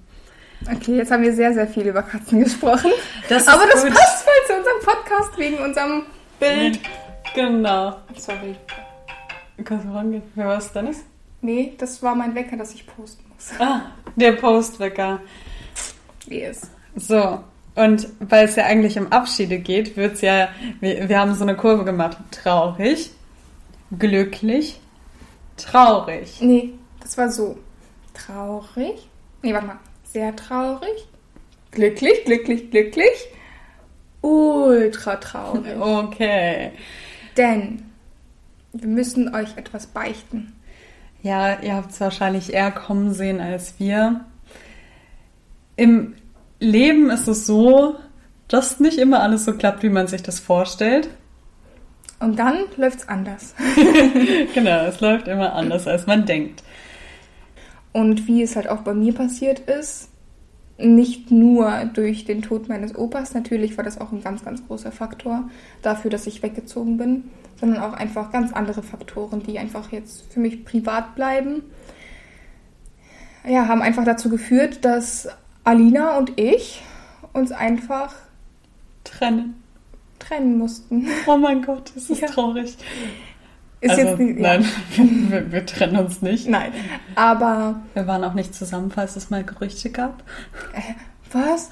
Okay, 0.71 0.97
jetzt 0.97 1.11
haben 1.11 1.21
wir 1.23 1.33
sehr, 1.33 1.53
sehr 1.53 1.67
viel 1.67 1.85
über 1.87 2.01
Katzen 2.01 2.43
gesprochen. 2.43 2.91
Das 3.29 3.47
Aber 3.47 3.65
das 3.71 3.83
gut. 3.83 3.93
passt 3.93 4.23
voll 4.23 4.33
zu 4.47 4.53
unserem 4.57 4.79
Podcast 4.83 5.37
wegen 5.37 5.57
unserem 5.59 6.03
Bild. 6.39 6.79
Genau. 7.35 7.97
Sorry. 8.15 8.55
Kannst 9.63 9.85
du 9.85 9.93
rangehen? 9.93 10.23
Wer 10.35 10.47
war 10.47 10.57
es, 10.57 10.71
Dennis? 10.71 11.03
Nee, 11.41 11.75
das 11.77 12.01
war 12.01 12.15
mein 12.15 12.33
Wecker, 12.33 12.57
dass 12.57 12.73
ich 12.73 12.87
posten 12.87 13.23
muss. 13.33 13.51
Ah, 13.59 13.81
der 14.15 14.31
Postwecker. 14.33 15.19
Yes. 16.27 16.61
So, 16.95 17.43
und 17.77 18.07
weil 18.19 18.45
es 18.45 18.55
ja 18.55 18.65
eigentlich 18.65 18.97
um 18.97 19.11
Abschiede 19.11 19.59
geht, 19.59 19.95
wird's 19.95 20.21
ja, 20.21 20.49
wir, 20.79 21.07
wir 21.07 21.19
haben 21.19 21.35
so 21.35 21.43
eine 21.43 21.55
Kurve 21.55 21.85
gemacht. 21.85 22.17
Traurig, 22.31 23.11
glücklich, 23.97 24.79
traurig. 25.57 26.41
Nee, 26.41 26.73
das 26.99 27.17
war 27.19 27.29
so. 27.31 27.57
Traurig. 28.15 29.07
Nee, 29.43 29.53
warte 29.53 29.67
mal. 29.67 29.79
Sehr 30.05 30.35
traurig. 30.35 31.07
Glücklich, 31.69 32.25
glücklich, 32.25 32.71
glücklich. 32.71 33.27
Ultra 34.21 35.17
traurig. 35.17 35.75
Okay. 35.79 36.71
Denn 37.37 37.83
wir 38.73 38.87
müssen 38.87 39.35
euch 39.35 39.55
etwas 39.55 39.85
beichten. 39.85 40.53
Ja, 41.21 41.59
ihr 41.59 41.75
habt 41.75 41.91
es 41.91 42.01
wahrscheinlich 42.01 42.53
eher 42.53 42.71
kommen 42.71 43.13
sehen 43.13 43.39
als 43.39 43.79
wir. 43.79 44.21
Im 45.75 46.15
Leben 46.59 47.09
ist 47.09 47.27
es 47.27 47.45
so, 47.45 47.95
dass 48.47 48.79
nicht 48.79 48.97
immer 48.97 49.21
alles 49.21 49.45
so 49.45 49.53
klappt, 49.53 49.83
wie 49.83 49.89
man 49.89 50.07
sich 50.07 50.23
das 50.23 50.39
vorstellt. 50.39 51.09
Und 52.19 52.39
dann 52.39 52.63
läuft's 52.77 53.07
anders. 53.07 53.53
genau, 54.53 54.85
es 54.85 54.99
läuft 55.01 55.27
immer 55.27 55.53
anders, 55.53 55.85
als 55.85 56.07
man 56.07 56.25
denkt. 56.25 56.63
Und 57.93 58.27
wie 58.27 58.41
es 58.41 58.55
halt 58.55 58.69
auch 58.69 58.81
bei 58.81 58.93
mir 58.93 59.13
passiert 59.13 59.59
ist, 59.59 60.09
nicht 60.79 61.31
nur 61.31 61.85
durch 61.93 62.25
den 62.25 62.41
Tod 62.41 62.69
meines 62.69 62.95
Opas, 62.95 63.33
natürlich 63.33 63.77
war 63.77 63.83
das 63.83 63.99
auch 63.99 64.11
ein 64.11 64.23
ganz, 64.23 64.45
ganz 64.45 64.65
großer 64.67 64.91
Faktor 64.91 65.49
dafür, 65.81 66.11
dass 66.11 66.27
ich 66.27 66.43
weggezogen 66.43 66.97
bin, 66.97 67.23
sondern 67.59 67.81
auch 67.81 67.93
einfach 67.93 68.31
ganz 68.31 68.53
andere 68.53 68.83
Faktoren, 68.83 69.41
die 69.41 69.57
einfach 69.57 69.91
jetzt 69.91 70.31
für 70.31 70.39
mich 70.39 70.65
privat 70.65 71.15
bleiben. 71.15 71.63
Ja, 73.47 73.67
haben 73.67 73.81
einfach 73.81 74.05
dazu 74.05 74.29
geführt, 74.29 74.85
dass 74.85 75.29
Alina 75.67 76.17
und 76.17 76.39
ich 76.39 76.81
uns 77.33 77.51
einfach 77.51 78.13
Trennen. 79.03 79.61
trennen 80.17 80.57
mussten. 80.57 81.07
Oh 81.27 81.35
mein 81.37 81.61
Gott, 81.61 81.91
das 81.93 82.09
ist 82.09 82.21
Ja. 82.21 82.27
traurig. 82.27 82.77
Ist 83.81 83.91
also, 83.91 84.01
jetzt 84.01 84.19
nicht, 84.19 84.39
ja. 84.39 84.57
nein, 84.57 84.65
wir, 85.29 85.51
wir 85.51 85.65
trennen 85.65 85.97
uns 85.97 86.21
nicht. 86.21 86.47
Nein. 86.47 86.71
Aber 87.15 87.81
Wir 87.93 88.07
waren 88.07 88.23
auch 88.23 88.33
nicht 88.33 88.55
zusammen, 88.55 88.91
falls 88.91 89.15
es 89.17 89.29
mal 89.29 89.43
Gerüchte 89.43 89.89
gab. 89.91 90.23
Was? 91.33 91.69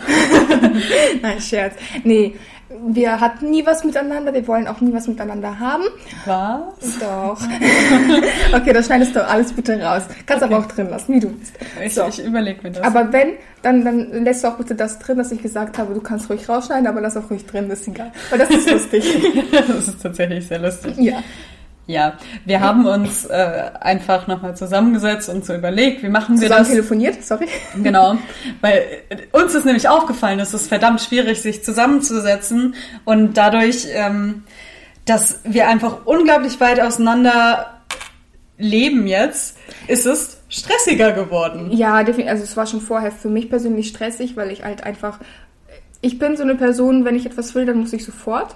Nein, 1.22 1.40
Scherz. 1.40 1.76
Nee, 2.04 2.36
wir 2.70 3.20
hatten 3.20 3.52
nie 3.52 3.66
was 3.66 3.84
miteinander, 3.84 4.34
wir 4.34 4.48
wollen 4.48 4.68
auch 4.68 4.82
nie 4.82 4.92
was 4.94 5.08
miteinander 5.08 5.60
haben. 5.60 5.84
Was? 6.26 7.00
Doch. 7.00 7.40
okay, 8.54 8.74
das 8.74 8.88
schneidest 8.88 9.16
du 9.16 9.26
alles 9.26 9.54
bitte 9.54 9.80
raus. 9.82 10.04
Kannst 10.26 10.44
aber 10.44 10.60
auch 10.60 10.66
drin 10.66 10.90
lassen, 10.90 11.14
wie 11.14 11.20
du 11.20 11.30
willst. 11.30 11.54
Ich, 11.84 11.94
So. 11.94 12.08
ich 12.08 12.24
überlege 12.24 12.62
mir 12.64 12.72
das. 12.72 12.84
Aber 12.84 13.14
wenn, 13.14 13.34
dann, 13.62 13.86
dann 13.86 14.24
lässt 14.24 14.44
du 14.44 14.48
auch 14.48 14.58
bitte 14.58 14.74
das 14.74 14.98
drin, 15.00 15.18
dass 15.18 15.32
ich 15.32 15.42
gesagt 15.42 15.78
habe, 15.78 15.94
du 15.94 16.02
kannst 16.02 16.30
ruhig 16.30 16.50
rausschneiden, 16.50 16.88
aber 16.88 17.02
lass 17.02 17.16
auch 17.18 17.30
ruhig 17.30 17.46
drin, 17.46 17.70
das 17.70 17.82
ist 17.82 17.90
egal. 17.90 18.12
Weil 18.32 18.40
das 18.40 18.50
ist 18.50 18.70
lustig. 18.70 19.16
das 19.52 19.88
ist 19.88 20.02
tatsächlich 20.02 20.48
sehr 20.48 20.60
lustig. 20.60 20.96
ja. 20.98 21.20
Ja, 21.88 22.14
wir 22.46 22.62
haben 22.62 22.86
uns 22.88 23.26
äh, 23.26 23.70
einfach 23.80 24.26
nochmal 24.26 24.58
zusammengesetzt 24.58 25.30
und 25.30 25.46
so 25.46 25.54
überlegt, 25.54 26.02
wie 26.02 26.10
machen 26.10 26.40
wir 26.42 26.48
Zusammen 26.48 26.64
das? 26.64 26.70
telefoniert, 26.70 27.24
sorry. 27.24 27.48
Genau, 27.84 28.18
weil 28.62 28.84
äh, 29.10 29.18
uns 29.32 29.54
ist 29.54 29.66
nämlich 29.66 29.88
aufgefallen, 29.88 30.40
es 30.40 30.54
ist 30.54 30.68
verdammt 30.68 31.02
schwierig, 31.02 31.42
sich 31.42 31.64
zusammenzusetzen 31.64 32.74
und 33.04 33.38
dadurch, 33.38 33.88
ähm, 33.92 34.44
dass 35.06 35.42
wir 35.44 35.68
einfach 35.68 36.06
unglaublich 36.06 36.60
weit 36.60 36.80
auseinander 36.80 37.68
leben 38.58 39.06
jetzt, 39.06 39.58
ist 39.88 40.08
es 40.08 40.42
stressiger 40.50 41.12
geworden. 41.12 41.70
Ja, 41.72 42.04
definitiv. 42.04 42.32
Also 42.32 42.44
es 42.44 42.58
war 42.58 42.66
schon 42.66 42.82
vorher 42.82 43.12
für 43.12 43.30
mich 43.30 43.50
persönlich 43.50 43.90
stressig, 43.90 44.36
weil 44.36 44.52
ich 44.52 44.64
halt 44.64 44.84
einfach. 44.84 45.20
Ich 46.02 46.18
bin 46.20 46.38
so 46.38 46.44
eine 46.44 46.56
Person, 46.56 47.06
wenn 47.06 47.16
ich 47.16 47.26
etwas 47.26 47.54
will, 47.56 47.66
dann 47.66 47.78
muss 47.78 47.94
ich 47.94 48.06
sofort. 48.06 48.56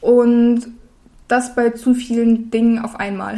Und 0.00 0.66
das 1.30 1.54
bei 1.54 1.70
zu 1.70 1.94
vielen 1.94 2.50
Dingen 2.50 2.78
auf 2.78 2.98
einmal. 2.98 3.36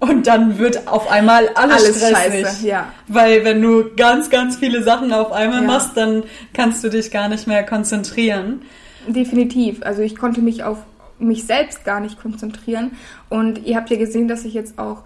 Und 0.00 0.26
dann 0.26 0.58
wird 0.58 0.88
auf 0.88 1.08
einmal 1.10 1.48
alles, 1.54 1.84
Alles 1.84 1.96
stressig. 2.08 2.44
scheiße, 2.46 2.66
ja. 2.66 2.88
Weil 3.06 3.44
wenn 3.44 3.62
du 3.62 3.94
ganz, 3.96 4.30
ganz 4.30 4.56
viele 4.56 4.82
Sachen 4.82 5.12
auf 5.12 5.30
einmal 5.30 5.60
Ja. 5.60 5.66
machst, 5.68 5.96
dann 5.96 6.24
kannst 6.54 6.82
du 6.82 6.88
dich 6.88 7.12
gar 7.12 7.28
nicht 7.28 7.46
mehr 7.46 7.64
konzentrieren. 7.64 8.62
Definitiv. 9.06 9.80
Also 9.84 10.02
ich 10.02 10.16
konnte 10.16 10.40
mich 10.40 10.64
auf 10.64 10.78
mich 11.20 11.44
selbst 11.44 11.84
gar 11.84 12.00
nicht 12.00 12.20
konzentrieren. 12.20 12.92
Und 13.28 13.64
ihr 13.64 13.76
habt 13.76 13.90
ja 13.90 13.96
gesehen, 13.96 14.26
dass 14.26 14.44
ich 14.44 14.54
jetzt 14.54 14.76
auch 14.76 15.02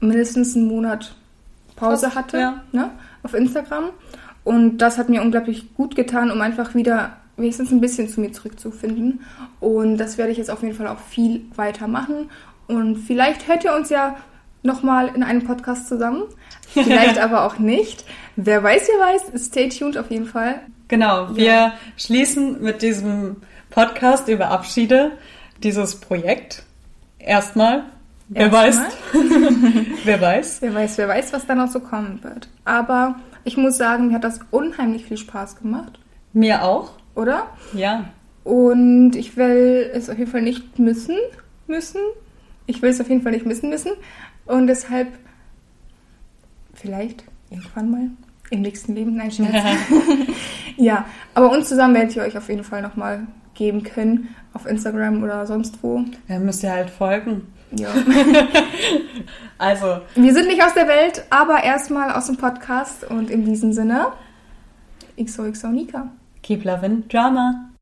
mindestens 0.00 0.56
einen 0.56 0.66
Monat 0.66 1.14
Pause 1.76 2.06
Fast, 2.06 2.16
hatte 2.16 2.38
ja. 2.38 2.62
ne, 2.72 2.90
auf 3.22 3.34
Instagram. 3.34 3.90
Und 4.44 4.78
das 4.78 4.96
hat 4.96 5.10
mir 5.10 5.20
unglaublich 5.20 5.74
gut 5.74 5.94
getan, 5.94 6.30
um 6.30 6.40
einfach 6.40 6.74
wieder 6.74 7.18
wenigstens 7.38 7.70
ein 7.70 7.80
bisschen 7.80 8.08
zu 8.08 8.20
mir 8.20 8.32
zurückzufinden. 8.32 9.20
Und 9.60 9.98
das 9.98 10.18
werde 10.18 10.32
ich 10.32 10.38
jetzt 10.38 10.50
auf 10.50 10.62
jeden 10.62 10.74
Fall 10.74 10.88
auch 10.88 10.98
viel 10.98 11.42
weiter 11.54 11.88
machen. 11.88 12.30
Und 12.66 12.96
vielleicht 12.96 13.48
hört 13.48 13.64
ihr 13.64 13.74
uns 13.74 13.90
ja 13.90 14.16
nochmal 14.62 15.08
in 15.14 15.22
einem 15.22 15.44
Podcast 15.44 15.88
zusammen. 15.88 16.24
Vielleicht 16.72 17.18
aber 17.18 17.44
auch 17.44 17.58
nicht. 17.58 18.04
Wer 18.36 18.62
weiß, 18.62 18.88
wer 18.88 19.06
weiß. 19.06 19.46
Stay 19.46 19.70
tuned 19.70 19.96
auf 19.96 20.10
jeden 20.10 20.26
Fall. 20.26 20.60
Genau, 20.88 21.34
wir 21.34 21.72
schließen 21.96 22.62
mit 22.62 22.82
diesem 22.82 23.36
Podcast 23.70 24.28
über 24.28 24.50
Abschiede 24.50 25.12
dieses 25.62 25.98
Projekt. 25.98 26.62
Erstmal. 27.18 27.84
Wer 28.28 28.52
weiß. 28.52 28.78
Wer 30.04 30.20
weiß. 30.20 30.58
Wer 30.60 30.74
weiß, 30.74 30.98
wer 30.98 31.08
weiß, 31.08 31.32
was 31.32 31.46
da 31.46 31.54
noch 31.54 31.70
so 31.70 31.80
kommen 31.80 32.22
wird. 32.22 32.48
Aber 32.66 33.16
ich 33.44 33.56
muss 33.56 33.78
sagen, 33.78 34.08
mir 34.08 34.16
hat 34.16 34.24
das 34.24 34.40
unheimlich 34.50 35.06
viel 35.06 35.16
Spaß 35.16 35.56
gemacht, 35.56 35.98
Mir 36.34 36.62
auch. 36.62 36.92
Oder? 37.18 37.48
Ja. 37.72 38.04
Und 38.44 39.16
ich 39.16 39.36
will 39.36 39.90
es 39.92 40.08
auf 40.08 40.18
jeden 40.18 40.30
Fall 40.30 40.42
nicht 40.42 40.78
missen 40.78 41.16
müssen. 41.66 42.00
Ich 42.66 42.80
will 42.80 42.90
es 42.90 43.00
auf 43.00 43.08
jeden 43.08 43.22
Fall 43.22 43.32
nicht 43.32 43.44
missen 43.44 43.68
müssen. 43.68 43.92
Und 44.46 44.68
deshalb 44.68 45.08
vielleicht 46.74 47.24
irgendwann 47.50 47.90
mal 47.90 48.10
im 48.50 48.62
nächsten 48.62 48.94
Leben. 48.94 49.16
Nein, 49.16 49.30
Scherz. 49.30 49.52
ja, 50.76 51.04
aber 51.34 51.50
uns 51.50 51.68
zusammen 51.68 51.94
werde 51.94 52.10
ich 52.10 52.20
euch 52.20 52.38
auf 52.38 52.48
jeden 52.48 52.64
Fall 52.64 52.82
nochmal 52.82 53.26
geben 53.54 53.82
können. 53.82 54.34
Auf 54.54 54.64
Instagram 54.64 55.22
oder 55.22 55.46
sonst 55.46 55.82
wo. 55.82 56.04
Ja, 56.28 56.38
müsst 56.38 56.62
ihr 56.62 56.72
halt 56.72 56.90
folgen. 56.90 57.52
Ja. 57.72 57.88
Also, 59.60 60.02
Wir 60.14 60.32
sind 60.32 60.46
nicht 60.46 60.62
aus 60.62 60.74
der 60.74 60.86
Welt, 60.86 61.24
aber 61.30 61.64
erstmal 61.64 62.12
aus 62.12 62.26
dem 62.26 62.36
Podcast. 62.36 63.02
Und 63.02 63.28
in 63.28 63.44
diesem 63.44 63.72
Sinne, 63.72 64.06
XOXO 65.20 65.68
Nika. 65.70 66.12
Keep 66.42 66.64
loving 66.64 67.02
Drama. 67.02 67.77